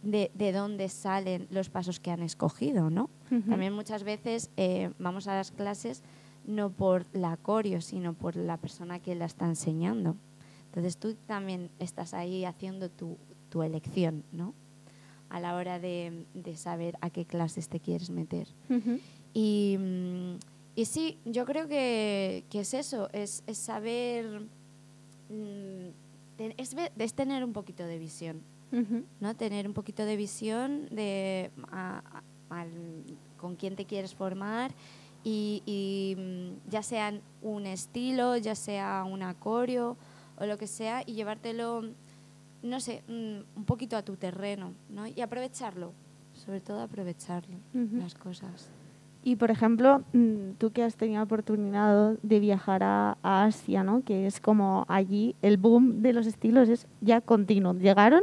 [0.03, 3.11] de, de dónde salen los pasos que han escogido, ¿no?
[3.49, 6.03] También muchas veces eh, vamos a las clases
[6.47, 10.17] no por la coreo, sino por la persona que la está enseñando.
[10.67, 13.19] Entonces tú también estás ahí haciendo tu,
[13.51, 14.55] tu elección, ¿no?
[15.29, 18.49] A la hora de, de saber a qué clases te quieres meter.
[19.35, 19.77] Y,
[20.75, 24.41] y sí, yo creo que, que es eso, es, es saber,
[25.29, 25.89] mm,
[26.57, 28.41] es, es tener un poquito de visión,
[29.21, 29.35] ¿no?
[29.37, 32.03] Tener un poquito de visión de a-
[32.51, 33.05] a- al-
[33.37, 34.73] con quién te quieres formar
[35.25, 37.13] y, y, mm, ya sea
[37.43, 39.97] un estilo, ya sea un acorio
[40.39, 41.83] o lo que sea y llevártelo,
[42.63, 45.07] no sé, mm, un poquito a tu terreno, ¿no?
[45.07, 45.93] Y aprovecharlo,
[46.33, 47.57] sobre todo aprovecharlo,
[47.99, 48.71] las cosas.
[49.25, 54.03] Y por ejemplo, mm, tú que has tenido oportunidad de viajar a, a Asia, ¿no?
[54.05, 57.75] Que es como allí el boom de los estilos es ya continuo.
[57.75, 58.23] Llegaron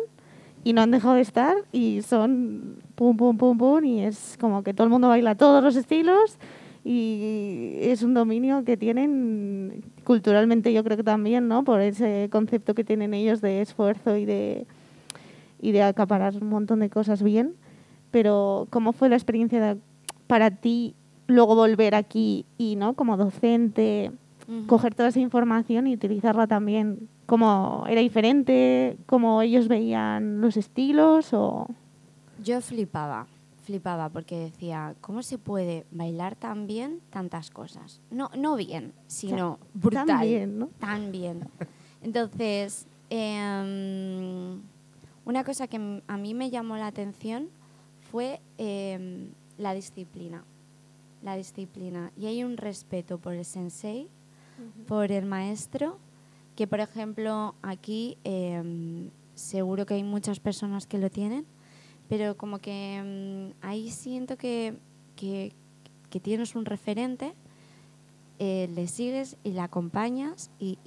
[0.65, 4.63] y no han dejado de estar y son pum, pum, pum, pum y es como
[4.63, 6.37] que todo el mundo baila todos los estilos
[6.83, 11.63] y es un dominio que tienen culturalmente yo creo que también, ¿no?
[11.63, 14.67] Por ese concepto que tienen ellos de esfuerzo y de,
[15.61, 17.53] y de acaparar un montón de cosas bien.
[18.11, 19.81] Pero ¿cómo fue la experiencia de-
[20.27, 20.93] para ti
[21.27, 22.93] luego volver aquí y, ¿no?
[22.93, 24.11] Como docente,
[24.67, 31.33] coger toda esa información y utilizarla también como era diferente, como ellos veían los estilos
[31.33, 31.67] o...
[32.43, 33.27] Yo flipaba,
[33.63, 38.01] flipaba porque decía, ¿cómo se puede bailar tan bien tantas cosas?
[38.11, 40.05] No, no bien, sino brutal.
[40.05, 40.67] Tan bien, ¿no?
[40.79, 41.49] Tan bien.
[42.03, 44.61] Entonces, em,
[45.25, 47.49] una cosa que a mí me llamó la atención
[48.11, 50.43] fue em, la disciplina.
[51.23, 52.11] La disciplina.
[52.15, 54.07] Y hay un respeto por el sensei,
[54.87, 55.97] por el maestro,
[56.55, 61.45] que por ejemplo aquí em, seguro que hay muchas personas que lo tienen,
[62.07, 64.77] pero como que mm, ahí siento que,
[65.15, 65.53] que,
[66.21, 67.33] tienes un referente,
[68.39, 70.77] eh, le sigues y le acompañas y,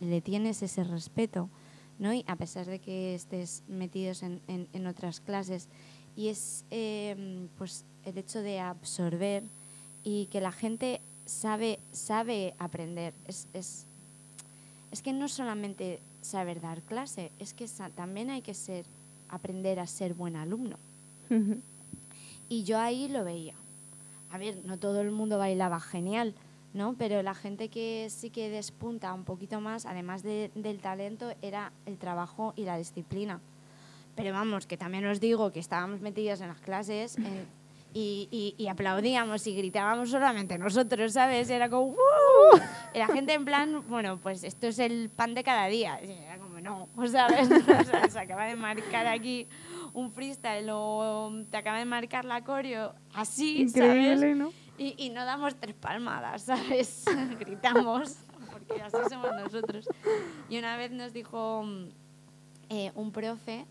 [0.00, 1.50] le tienes ese respeto,
[1.98, 2.14] ¿no?
[2.14, 5.68] Y a pesar de que estés metidos en, en- en otras clases,
[6.16, 9.44] y es eh, pues el hecho de absorber
[10.02, 13.12] y que la gente sabe, sabe aprender.
[13.26, 13.86] Es, es,
[14.90, 18.86] es que no solamente saber dar clase, es que también hay que ser
[19.28, 20.76] aprender a ser buen alumno.
[22.48, 23.54] Y yo ahí lo veía.
[24.30, 26.34] A ver, no todo el mundo bailaba genial,
[26.74, 26.94] ¿no?
[26.98, 31.72] Pero la gente que sí que despunta un poquito más, además de- del talento, era
[31.86, 33.40] el trabajo y la disciplina.
[34.16, 37.46] Pero vamos, que también os digo que estábamos metidos en las clases en-
[37.94, 41.48] y, y- y aplaudíamos y gritábamos solamente nosotros, ¿sabes?
[41.50, 41.96] Era como ¡Uh!
[42.94, 46.00] Y la gente en plan, bueno, pues esto es el pan de cada día.
[46.02, 46.88] Y era como, no.
[46.96, 47.28] O sea,
[48.08, 49.46] se acaba de marcar aquí
[49.92, 54.36] un freestyle o te acaba de marcar la coreo así, Increíble, ¿sabes?
[54.36, 54.52] ¿no?
[54.78, 57.04] Y, y no damos tres palmadas, ¿sabes?
[57.38, 58.16] Gritamos,
[58.50, 59.88] porque así somos nosotros.
[60.48, 61.64] Y una vez nos dijo
[62.68, 63.66] eh, un profe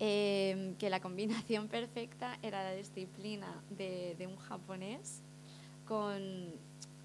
[0.00, 5.22] eh, que la combinación perfecta era la disciplina de, de un japonés
[5.86, 6.52] con,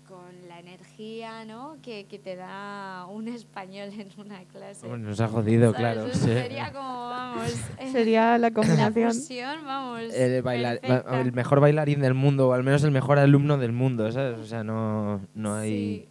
[0.09, 1.77] con la energía ¿no?
[1.83, 4.87] que, que te da un español en una clase.
[4.87, 5.77] Bueno, nos ha jodido, ¿Sabes?
[5.79, 6.07] claro.
[6.07, 6.33] Eso Sí.
[6.33, 9.13] Sería como, vamos, eh, Sería la la combinación.
[9.13, 10.01] fusión, vamos.
[10.13, 10.79] El, bailar-
[11.21, 14.39] el mejor bailarín del mundo, o al menos el mejor alumno del mundo, ¿sabes?
[14.39, 15.69] O sea, no, no hay...
[15.69, 16.09] Sí.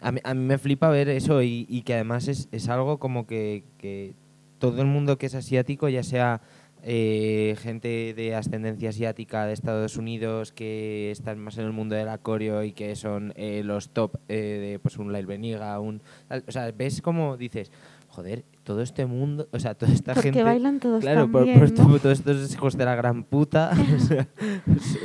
[0.00, 2.98] A mí, a mí me flipa ver eso y, y que además es, es algo
[3.00, 4.14] como que, que
[4.60, 6.40] todo el mundo que es asiático, ya sea
[6.82, 12.08] eh, gente de ascendencia asiática de Estados Unidos que están más en el mundo del
[12.08, 14.34] acorio y que son eh, los top eh,
[14.72, 16.02] de pues un Lail Beniga, un...
[16.46, 17.70] O sea, ves como dices,
[18.08, 20.42] joder, todo este mundo, o sea, toda esta Porque gente...
[20.42, 21.98] bailan todos Claro, por, también, por ¿no?
[21.98, 24.28] todos estos hijos de la gran puta o sea,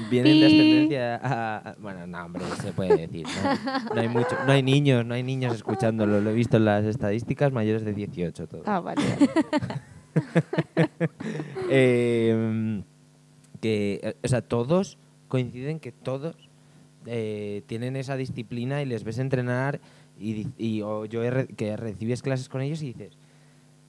[0.09, 3.25] vienen de ascendencia a, a- Bueno, no, hombre, se puede decir.
[3.43, 6.21] No, No hay, mucho, no hay niños, no hay niños escuchándolo.
[6.21, 8.63] Lo he visto en las estadísticas mayores de 18 todo.
[8.65, 9.01] Ah, vale.
[11.69, 12.83] Eh,
[13.61, 14.97] que, o sea, todos
[15.27, 16.35] coinciden que todos
[17.05, 19.79] eh, tienen esa disciplina y les ves entrenar
[20.19, 23.17] y, y- o yo he que recibes clases con ellos y dices,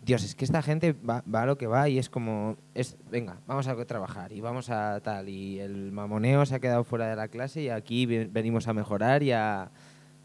[0.04, 2.96] Dios, es que esta gente va, va a lo que va y es como, es,
[3.10, 5.28] venga, vamos a trabajar y vamos a tal.
[5.28, 8.72] Y el mamoneo se ha quedado fuera de la clase y aquí ve- venimos a
[8.74, 9.70] mejorar y a...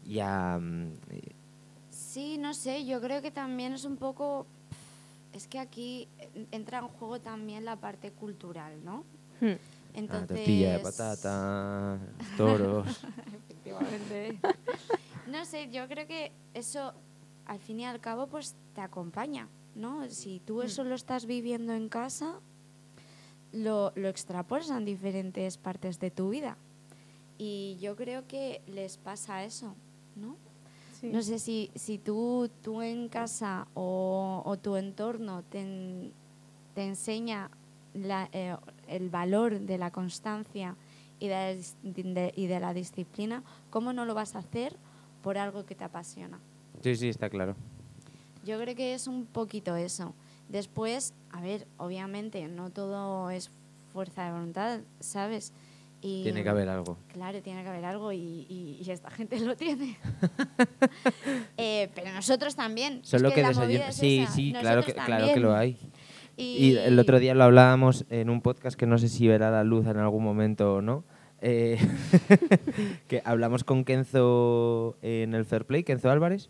[0.06, 0.92] y a, mm,
[1.90, 4.46] Sí, no sé, yo creo que también es un poco...
[5.32, 9.04] Es que aquí en- entra en juego también la parte cultural, ¿no?
[9.40, 9.54] Hmm.
[9.94, 10.28] Entonces...
[10.28, 11.98] tortilla de patata,
[12.36, 13.04] toros.
[13.26, 14.38] Efectivamente.
[15.26, 16.92] no sé, yo creo que eso,
[17.46, 20.08] al fin y al cabo, pues te acompaña, ¿no?
[20.08, 22.40] Si tú eso lo estás viviendo en casa,
[23.52, 26.56] lo, lo extrapolas en diferentes partes de tu vida.
[27.38, 29.74] Y yo creo que les pasa eso,
[30.14, 30.36] ¿no?
[31.02, 36.12] No sé si, si tú, tú en casa o, o tu entorno te, en-
[36.74, 37.50] te enseña
[37.94, 38.56] la- eh,
[38.88, 40.76] el valor de la constancia
[41.18, 44.76] y de, la dis- de- y de la disciplina, ¿cómo no lo vas a hacer
[45.22, 46.38] por algo que te apasiona?
[46.82, 47.54] Sí, sí, está claro.
[48.44, 50.14] Yo creo que es un poquito eso.
[50.48, 53.50] Después, a ver, obviamente no todo es
[53.92, 55.52] fuerza de voluntad, ¿sabes?
[56.02, 56.96] Y, Tiene que haber algo.
[57.12, 59.96] Claro, tiene que haber algo y, y- y esta gente lo tiene.
[61.56, 63.00] Eh, pero nosotros también.
[63.02, 63.84] Es Solo que, desayuno.
[63.88, 64.32] es Sí, esa.
[64.32, 65.76] sí, claro que, claro que lo hay.
[66.36, 69.62] Y el otro día lo hablábamos en un podcast que no sé si verá la
[69.62, 71.04] luz en algún momento o no.
[71.42, 71.76] eh,
[73.08, 76.48] que hablamos con Kenzo en el Fair Play, Kenzo Álvarez.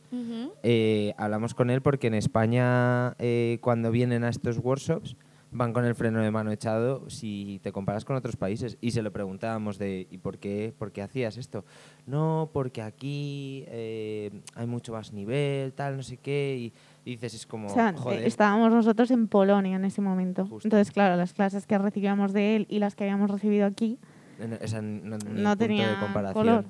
[0.62, 3.16] Eh, hablamos con él porque en España,
[3.61, 5.16] cuando vienen a estos workshops,
[5.53, 8.78] van con el freno de mano echado si te comparas con otros países.
[8.80, 11.64] Y se lo preguntábamos de, ¿y por qué, por qué hacías esto?
[12.07, 16.72] No, porque aquí eh, hay mucho más nivel, tal, no sé qué.
[17.05, 18.24] Y dices, es como, O sea, eh, joder.
[18.26, 20.46] estábamos nosotros en Polonia en ese momento.
[20.46, 20.66] Justo.
[20.66, 23.98] Entonces, claro, las clases que recibíamos de él y las que habíamos recibido aquí,
[24.38, 26.32] No, o sea, no, punto tenía de comparación.
[26.46, 26.64] color.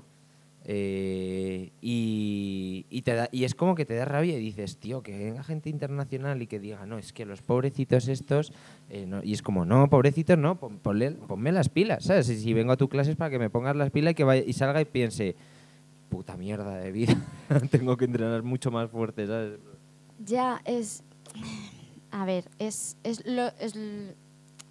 [0.65, 5.03] Eh, y, y, te da- y es como que te da rabia y dices, tío,
[5.03, 8.53] que venga gente internacional y que diga, no, es que los pobrecitos estos,
[8.91, 12.27] eh, no", y es como, no, pobrecitos no, ponme las pilas, ¿sabes?
[12.27, 14.43] Si, vengo a tu clase es para que me pongas las pilas y que vaya,
[14.47, 15.35] y salga y piense,
[16.11, 17.17] puta mierda de vida,
[17.71, 19.59] tengo que entrenar mucho más fuerte, ¿sabes?
[20.25, 21.03] Ya es.
[22.11, 23.75] A ver, es, es, lo, es,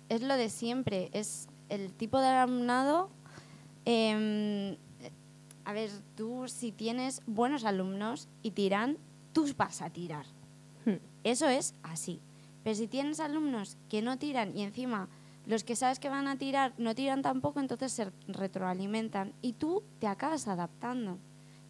[0.10, 1.10] es lo de siempre.
[1.14, 3.10] Es el tipo de alumnado.
[3.86, 4.76] em,
[5.70, 8.97] a ver, tú si tienes buenos alumnos y tiran,
[9.34, 10.26] tú vas a tirar.
[10.84, 10.95] Hmm.
[11.24, 12.22] Eso es así.
[12.63, 15.09] Pero si tienes alumnos que no tiran y encima
[15.45, 19.84] los que sabes que van a tirar no tiran tampoco, entonces se retroalimentan y tú
[19.99, 21.20] te acabas adaptando.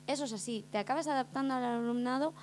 [0.08, 2.34] Eso es así, te acabas adaptando al alumnado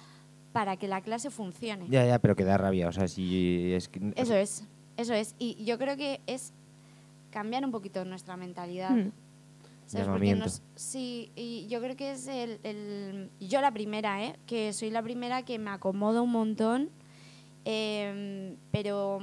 [0.52, 1.86] para que la clase funcione.
[1.88, 4.12] Ya, ya, pero que da rabia, o sea, si es que...
[4.14, 4.64] Eso es,
[4.98, 5.34] eso es.
[5.38, 6.52] Y yo creo que es
[7.30, 8.90] cambiar un poquito nuestra mentalidad.
[8.90, 9.12] Hmm.
[9.86, 10.06] ¿Sabes?
[10.08, 10.44] Porque Llamamiento.
[10.46, 14.36] nos, sí, y yo creo que es el, el- Yo la primera, ¿eh?
[14.46, 16.90] Que soy la primera que me acomodo un montón.
[17.64, 19.18] em, pero...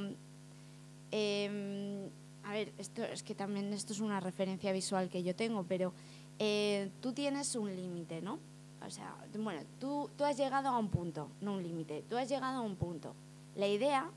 [1.12, 2.10] em,
[2.44, 5.94] a ver, esto es que también esto es una referencia visual que yo tengo, pero
[6.40, 8.40] eh, tú tienes un límite, ¿no?
[8.86, 12.28] O sea, bueno, tú, tú has llegado a un punto, no un límite, tú has
[12.28, 13.16] llegado a un punto.
[13.56, 14.10] La idea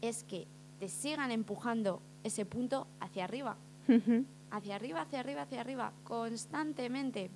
[0.00, 0.48] es que
[0.80, 3.56] te sigan empujando ese punto hacia arriba,
[3.88, 4.24] Ujú.
[4.50, 7.30] Hacia arriba, hacia arriba, hacia arriba, constantemente.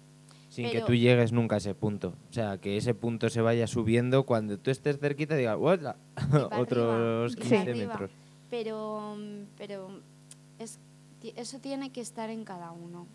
[0.49, 2.15] Sin que tú llegues nunca a ese punto.
[2.29, 6.61] O sea, que ese punto se vaya subiendo cuando tú estés cerquita y digas, para
[6.61, 7.93] otros arriba, y 15 para arriba.
[7.93, 8.11] metros.
[8.51, 9.17] Pero,
[9.57, 9.89] pero
[10.59, 10.79] es,
[11.37, 13.07] eso tiene que estar en cada uno.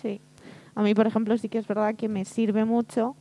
[0.00, 0.20] Sí.
[0.76, 3.16] A mí, por ejemplo, sí que es verdad que me sirve mucho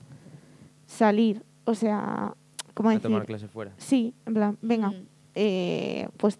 [0.85, 2.35] salir, o sea,
[2.75, 3.03] ¿cómo A decir?
[3.03, 3.73] tomar clase fuera.
[3.77, 5.07] Sí, en plan, venga, Mm.
[5.33, 6.39] eh, pues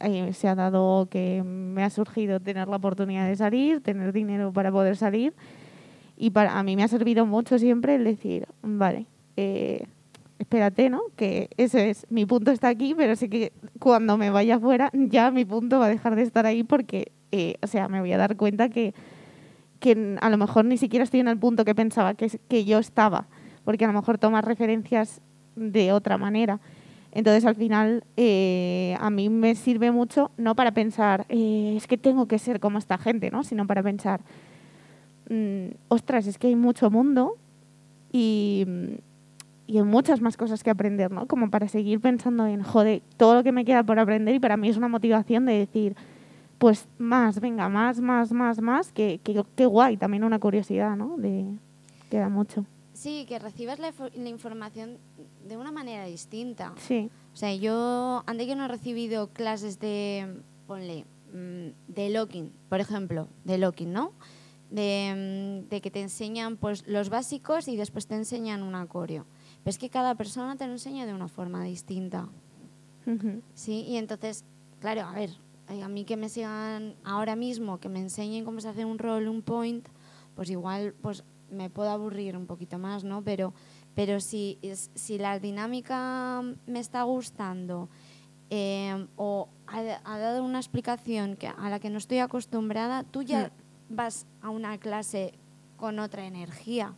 [0.00, 4.52] eh, se ha dado que me ha surgido tener la oportunidad de salir, tener dinero
[4.52, 5.34] para poder salir.
[6.16, 9.86] Y para a mí me ha servido mucho siempre el decir, vale, eh,
[10.38, 11.02] espérate, ¿no?
[11.16, 15.30] Que ese es, mi punto está aquí, pero sé que cuando me vaya afuera ya
[15.30, 18.18] mi punto va a dejar de estar ahí porque, eh, o sea, me voy a
[18.18, 18.94] dar cuenta que,
[19.80, 22.78] que a lo mejor ni siquiera estoy en el punto que pensaba que, que yo
[22.78, 23.26] estaba,
[23.64, 25.20] porque a lo mejor tomas referencias
[25.56, 26.60] de otra manera.
[27.12, 31.96] Entonces, al final, eh, a mí me sirve mucho, no para pensar, eh, es que
[31.96, 33.44] tengo que ser como esta gente, ¿no?
[33.44, 34.20] Sino para pensar,
[35.30, 37.36] mm, ostras, es que hay mucho mundo
[38.12, 38.66] y,
[39.66, 41.26] y hay muchas más cosas que aprender, ¿no?
[41.26, 44.56] Como para seguir pensando en, joder, todo lo que me queda por aprender y para
[44.56, 45.96] mí es una motivación de decir,
[46.58, 51.16] pues más, venga, más, más, más, más, que, que, que guay, también una curiosidad, ¿no?
[51.16, 51.46] De,
[52.10, 52.64] queda mucho.
[52.98, 54.98] Sí, que recibas la, la información
[55.46, 56.74] de una manera distinta.
[56.78, 62.52] Sí, O sea, yo, antes que no he recibido clases de, ponle, mm, de locking,
[62.68, 64.10] por ejemplo, de locking, ¿no?
[64.72, 69.26] De, mm, de que te enseñan pues los básicos y después te enseñan un acorio.
[69.62, 72.28] Pero es que cada persona te lo enseña de una forma distinta.
[73.54, 74.44] Sí, y entonces,
[74.80, 75.30] claro, a ver,
[75.68, 78.98] eh, a mí que me sigan ahora mismo, que me enseñen cómo se hace un
[78.98, 79.86] roll, un point,
[80.34, 83.22] pues igual pues me puedo aburrir un poquito más, ¿no?
[83.22, 83.52] Pero,
[83.94, 84.58] pero si,
[84.94, 87.88] si la dinámica me está gustando
[88.50, 93.22] eh, o ha, ha dado una explicación que, a la que no estoy acostumbrada, tú
[93.22, 93.50] ya
[93.90, 95.34] vas a una clase
[95.76, 96.94] con otra energía.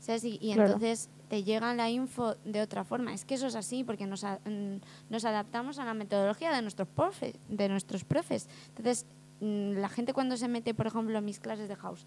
[0.00, 0.24] ¿Sabes?
[0.24, 0.66] Y, y Claro.
[0.74, 3.12] entonces te llega la info de otra forma.
[3.12, 4.80] Es que eso es así porque nos, a- mm,
[5.10, 8.48] nos adaptamos a la metodología de nuestros, profe- de nuestros profes.
[8.68, 9.04] Entonces,
[9.40, 12.06] mm, la gente cuando se mete, por ejemplo, en mis clases de house,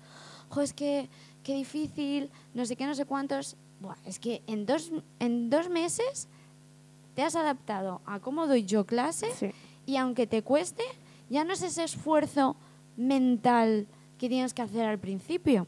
[0.49, 1.09] jo, es que
[1.43, 3.55] qué difícil, no sé qué, no sé cuántos.
[3.79, 6.27] Buah, es que en dos, en dos meses
[7.15, 9.49] te has adaptado a cómo doy yo clase sí.
[9.85, 10.83] y aunque te cueste,
[11.29, 12.55] ya no es ese esfuerzo
[12.97, 13.87] mental
[14.17, 15.65] que tienes que hacer al principio.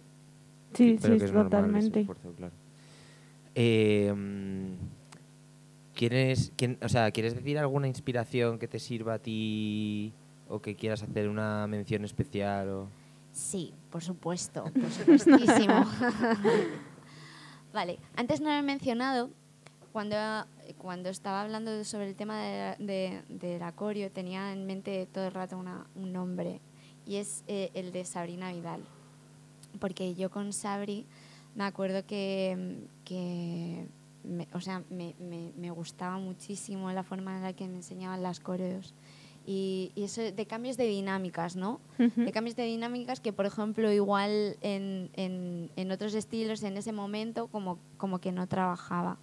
[0.73, 1.99] Sí, Pero sí, que es normal ese totalmente.
[2.01, 2.53] esfuerzo, claro.
[3.55, 4.13] Eh,
[5.95, 10.11] ¿quieres, quién- o sea, ¿Quieres decir alguna inspiración que te sirva a ti
[10.49, 12.69] o que quieras hacer una mención especial?
[12.69, 12.87] O...
[13.33, 15.85] Sí, por supuesto, por supuestísimo.
[17.73, 19.29] vale, antes no lo he mencionado,
[19.91, 20.15] cuando,
[20.77, 25.33] cuando estaba hablando sobre el tema de, de- del acorio, tenía en mente todo el
[25.33, 26.61] rato una- un nombre,
[27.05, 28.83] y es eh, el de Sabrina Vidal.
[29.79, 31.05] Porque yo con Sabri
[31.55, 33.87] me acuerdo que, que
[34.23, 38.21] me, o sea, me, me- me gustaba muchísimo la forma en la que me enseñaban
[38.23, 38.93] las coreos.
[39.45, 41.81] Y, y eso de cambios de dinámicas, ¿no?
[41.99, 42.21] Ujú.
[42.23, 46.93] de cambios de dinámicas que, por ejemplo, igual en, en- en otros estilos en ese
[46.93, 49.17] momento como, como que no trabajaba.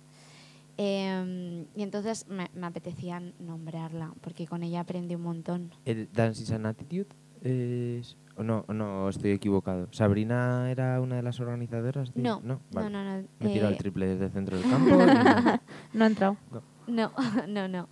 [0.77, 5.73] Em, y entonces me, me apetecía nombrarla, porque con ella aprendí un montón.
[5.85, 7.07] ¿El Dance is an Attitude?
[7.43, 8.17] Es...
[8.37, 9.89] o no, o no, estoy equivocado.
[9.93, 12.15] ¿Sabrina era una de las organizadoras?
[12.15, 12.91] de- No, no, no, vale.
[12.91, 13.29] no, no.
[13.41, 14.91] Me tiro al eh, triple desde el centro del campo.
[14.91, 14.97] y-
[15.97, 16.37] No ha entrado.
[16.87, 17.13] No,
[17.47, 17.89] no, no.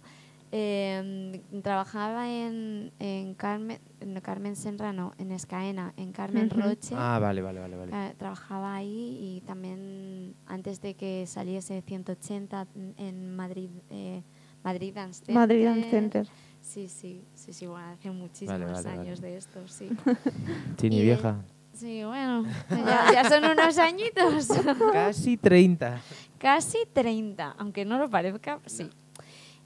[0.51, 6.49] Eh, trabajaba en, en Carmen, no, Carmen Senra, no, en Escaena, en Carmen.
[6.49, 6.95] Roche.
[6.97, 7.77] ah, vale, vale, vale.
[7.77, 7.93] vale.
[7.93, 14.23] Eh, trabajaba ahí y también antes de que saliese 180 en Madrid, eh,
[14.65, 15.35] Madrid Dance Center.
[15.35, 16.29] Madrid Dance Center.
[16.61, 18.89] Sí, sí, sí, sí, bueno, hace muchísimos vale, vale.
[18.91, 19.89] años de esto, sí.
[20.77, 21.43] Chini vieja.
[21.73, 24.49] Sí, bueno, ya, ya son unos añitos.
[24.93, 26.01] Casi 30.
[26.39, 28.91] Casi 30, aunque no lo parezca, sí.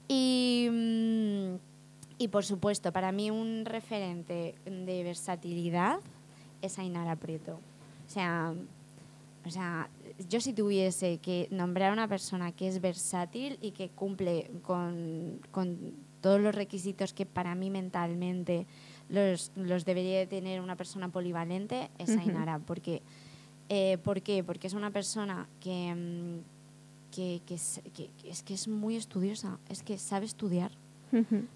[0.09, 1.55] Y, mm,
[2.18, 5.98] y por supuesto, para mí un referente de versatilidad
[6.61, 7.59] es Ainara Prieto.
[8.07, 8.55] O sea,
[9.44, 9.88] o sea,
[10.28, 15.40] yo si tuviese que nombrar a una persona que es versátil y que cumple con,
[15.50, 18.66] con todos los requisitos que para mí mentalmente
[19.09, 22.16] los, los debería de tener una persona polivalente, es.
[22.16, 22.61] Ainara.
[22.61, 23.03] Porque,
[23.68, 24.44] eh, ¿Por qué?
[24.44, 26.51] Porque es una persona que, mm,
[27.13, 30.73] que, que es, que- es que es muy estudiosa, es que sabe estudiar,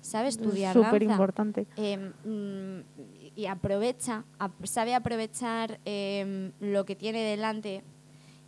[0.03, 1.13] sabe Es estudiar Súper danza.
[1.15, 1.67] importante.
[1.77, 7.83] Eh, mm, y aprovecha, ap- sabe aprovechar em, lo que tiene delante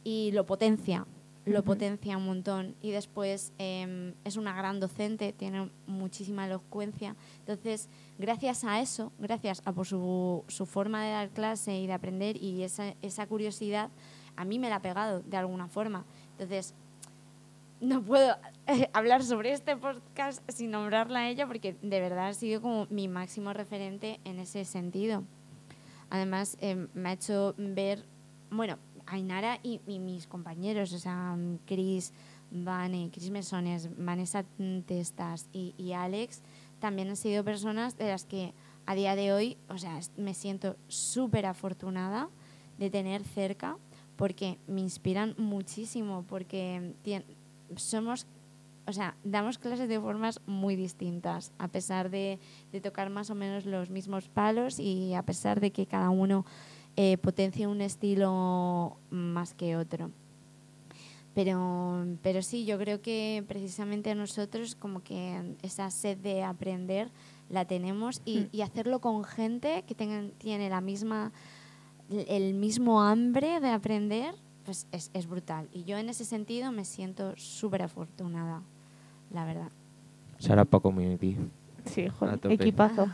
[0.04, 1.06] y lo potencia,
[1.46, 2.74] lo potencia un montón.
[2.82, 7.16] Y después em, es una gran docente, tiene muchísima elocuencia.
[7.38, 7.88] Entonces,
[8.18, 12.36] gracias a eso, gracias a por su, su forma de dar clase y de aprender
[12.36, 13.88] y esa, esa curiosidad,
[14.36, 16.04] a mí me la ha pegado de alguna forma.
[16.32, 16.74] Entonces,
[17.80, 22.34] no puedo eh, hablar sobre este podcast sin nombrarla a ella porque de verdad ha
[22.34, 25.24] sido como mi máximo referente en ese sentido.
[26.10, 28.04] Además, eh, me ha hecho ver,
[28.50, 32.12] bueno, Ainara y, y mis compañeros, o sea, Chris,
[32.50, 34.44] Vane, Chris Mesones, Vanessa
[34.86, 36.42] Testas y, y Alex,
[36.78, 38.54] también han sido personas de las que
[38.86, 42.28] a día de hoy, o sea, me siento súper afortunada
[42.78, 43.76] de tener cerca
[44.16, 47.24] porque me inspiran muchísimo, porque tien-
[47.76, 48.26] somos,
[48.86, 52.38] o sea, damos clases de formas muy distintas, a pesar de,
[52.72, 56.44] de tocar más o menos los mismos palos y a pesar de que cada uno
[56.96, 60.10] eh, potencia un estilo más que otro.
[61.34, 67.12] Pero, pero sí, yo creo que precisamente nosotros como que esa sed de aprender
[67.48, 68.48] la tenemos y, Mm.
[68.50, 71.30] y hacerlo con gente que tengan, tiene la misma,
[72.10, 74.34] el mismo hambre de aprender,
[74.68, 75.66] pues es, es brutal.
[75.72, 78.60] Y yo en ese sentido me siento súper afortunada,
[79.32, 79.70] la verdad.
[80.38, 81.38] Sarapa Community.
[81.86, 83.08] Sí, joder, equipazo.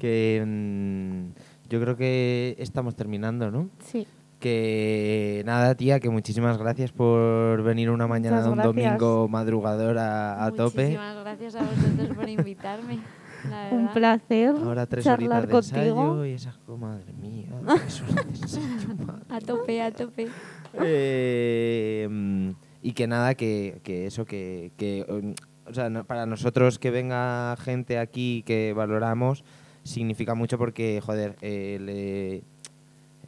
[0.00, 3.70] Que mm, yo creo que estamos terminando, ¿no?
[3.84, 4.08] Sí.
[4.40, 8.74] Que nada, tía, que muchísimas gracias por venir una mañana de un gracias.
[8.74, 10.82] domingo madrugador a, a tope.
[10.82, 12.98] Muchísimas gracias a vosotros por invitarme.
[13.70, 16.00] Un placer Ahora tres charlar horitas de contigo.
[16.02, 17.48] ensayo y esa oh, madre mía,
[17.86, 20.28] eso es de ensayo, madre A tope, a tope.
[20.80, 25.04] Eh, y que nada, que, que eso, que, que,
[25.66, 29.44] o sea, no- para nosotros que venga gente aquí que valoramos,
[29.82, 32.42] significa mucho porque, joder, eh, le-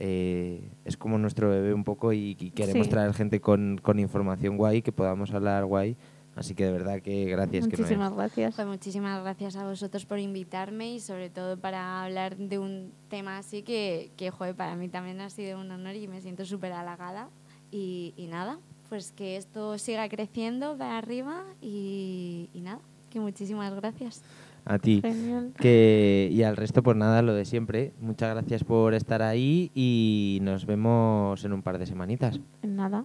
[0.03, 2.91] eh, es como nuestro bebé un poco y, y queremos Sí.
[2.91, 5.97] traer gente con, con información guay, que podamos hablar guay.
[6.41, 7.69] Así que de verdad que gracias.
[7.69, 8.55] que Muchísimas gracias.
[8.55, 13.37] Pues muchísimas gracias a vosotros por invitarme y sobre todo para hablar de un tema
[13.37, 16.73] así que, que joder, para mí también ha sido un honor y me siento súper
[16.73, 17.29] halagada.
[17.71, 22.81] Y, y nada, pues que esto siga creciendo para arriba y, y nada,
[23.11, 24.23] que muchísimas gracias.
[24.65, 25.03] A ti.
[25.03, 25.53] Genial.
[25.59, 27.93] Que, y al resto, pues nada, lo de siempre.
[28.01, 32.41] Muchas gracias por estar ahí y nos vemos en un par de semanitas.
[32.63, 33.05] Nada,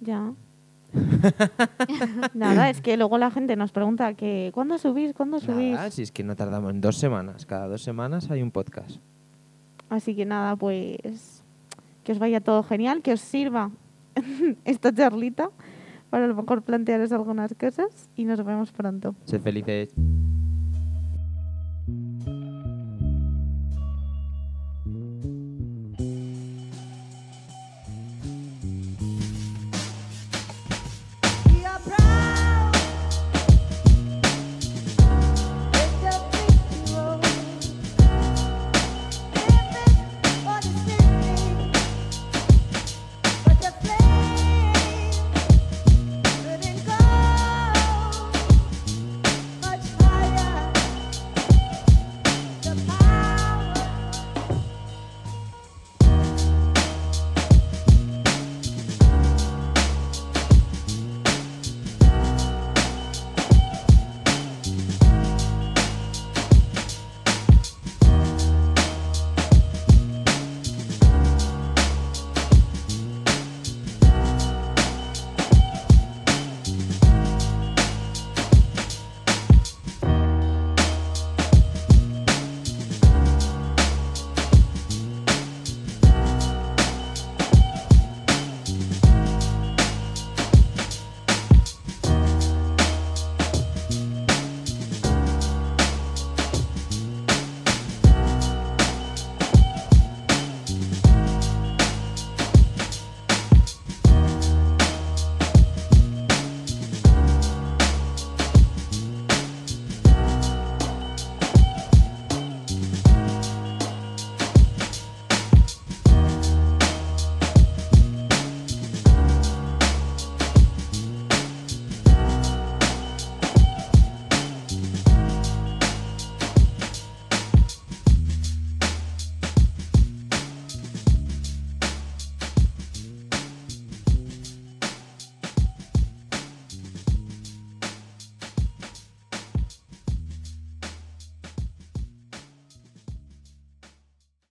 [0.00, 0.32] ya.
[2.34, 5.14] Nada, es que luego la gente nos pregunta que ¿cuándo subís?
[5.14, 5.74] ¿Cuándo subís?
[5.74, 7.46] Nada, si es que no tardamos en dos semanas.
[7.46, 8.98] Cada dos semanas hay un podcast.
[9.88, 11.44] Así que nada, pues
[12.04, 13.70] que os vaya todo genial, que os sirva
[14.64, 15.50] esta charlita
[16.10, 19.14] para a lo mejor plantearos algunas cosas y nos vemos pronto.
[19.24, 19.94] Sed felices.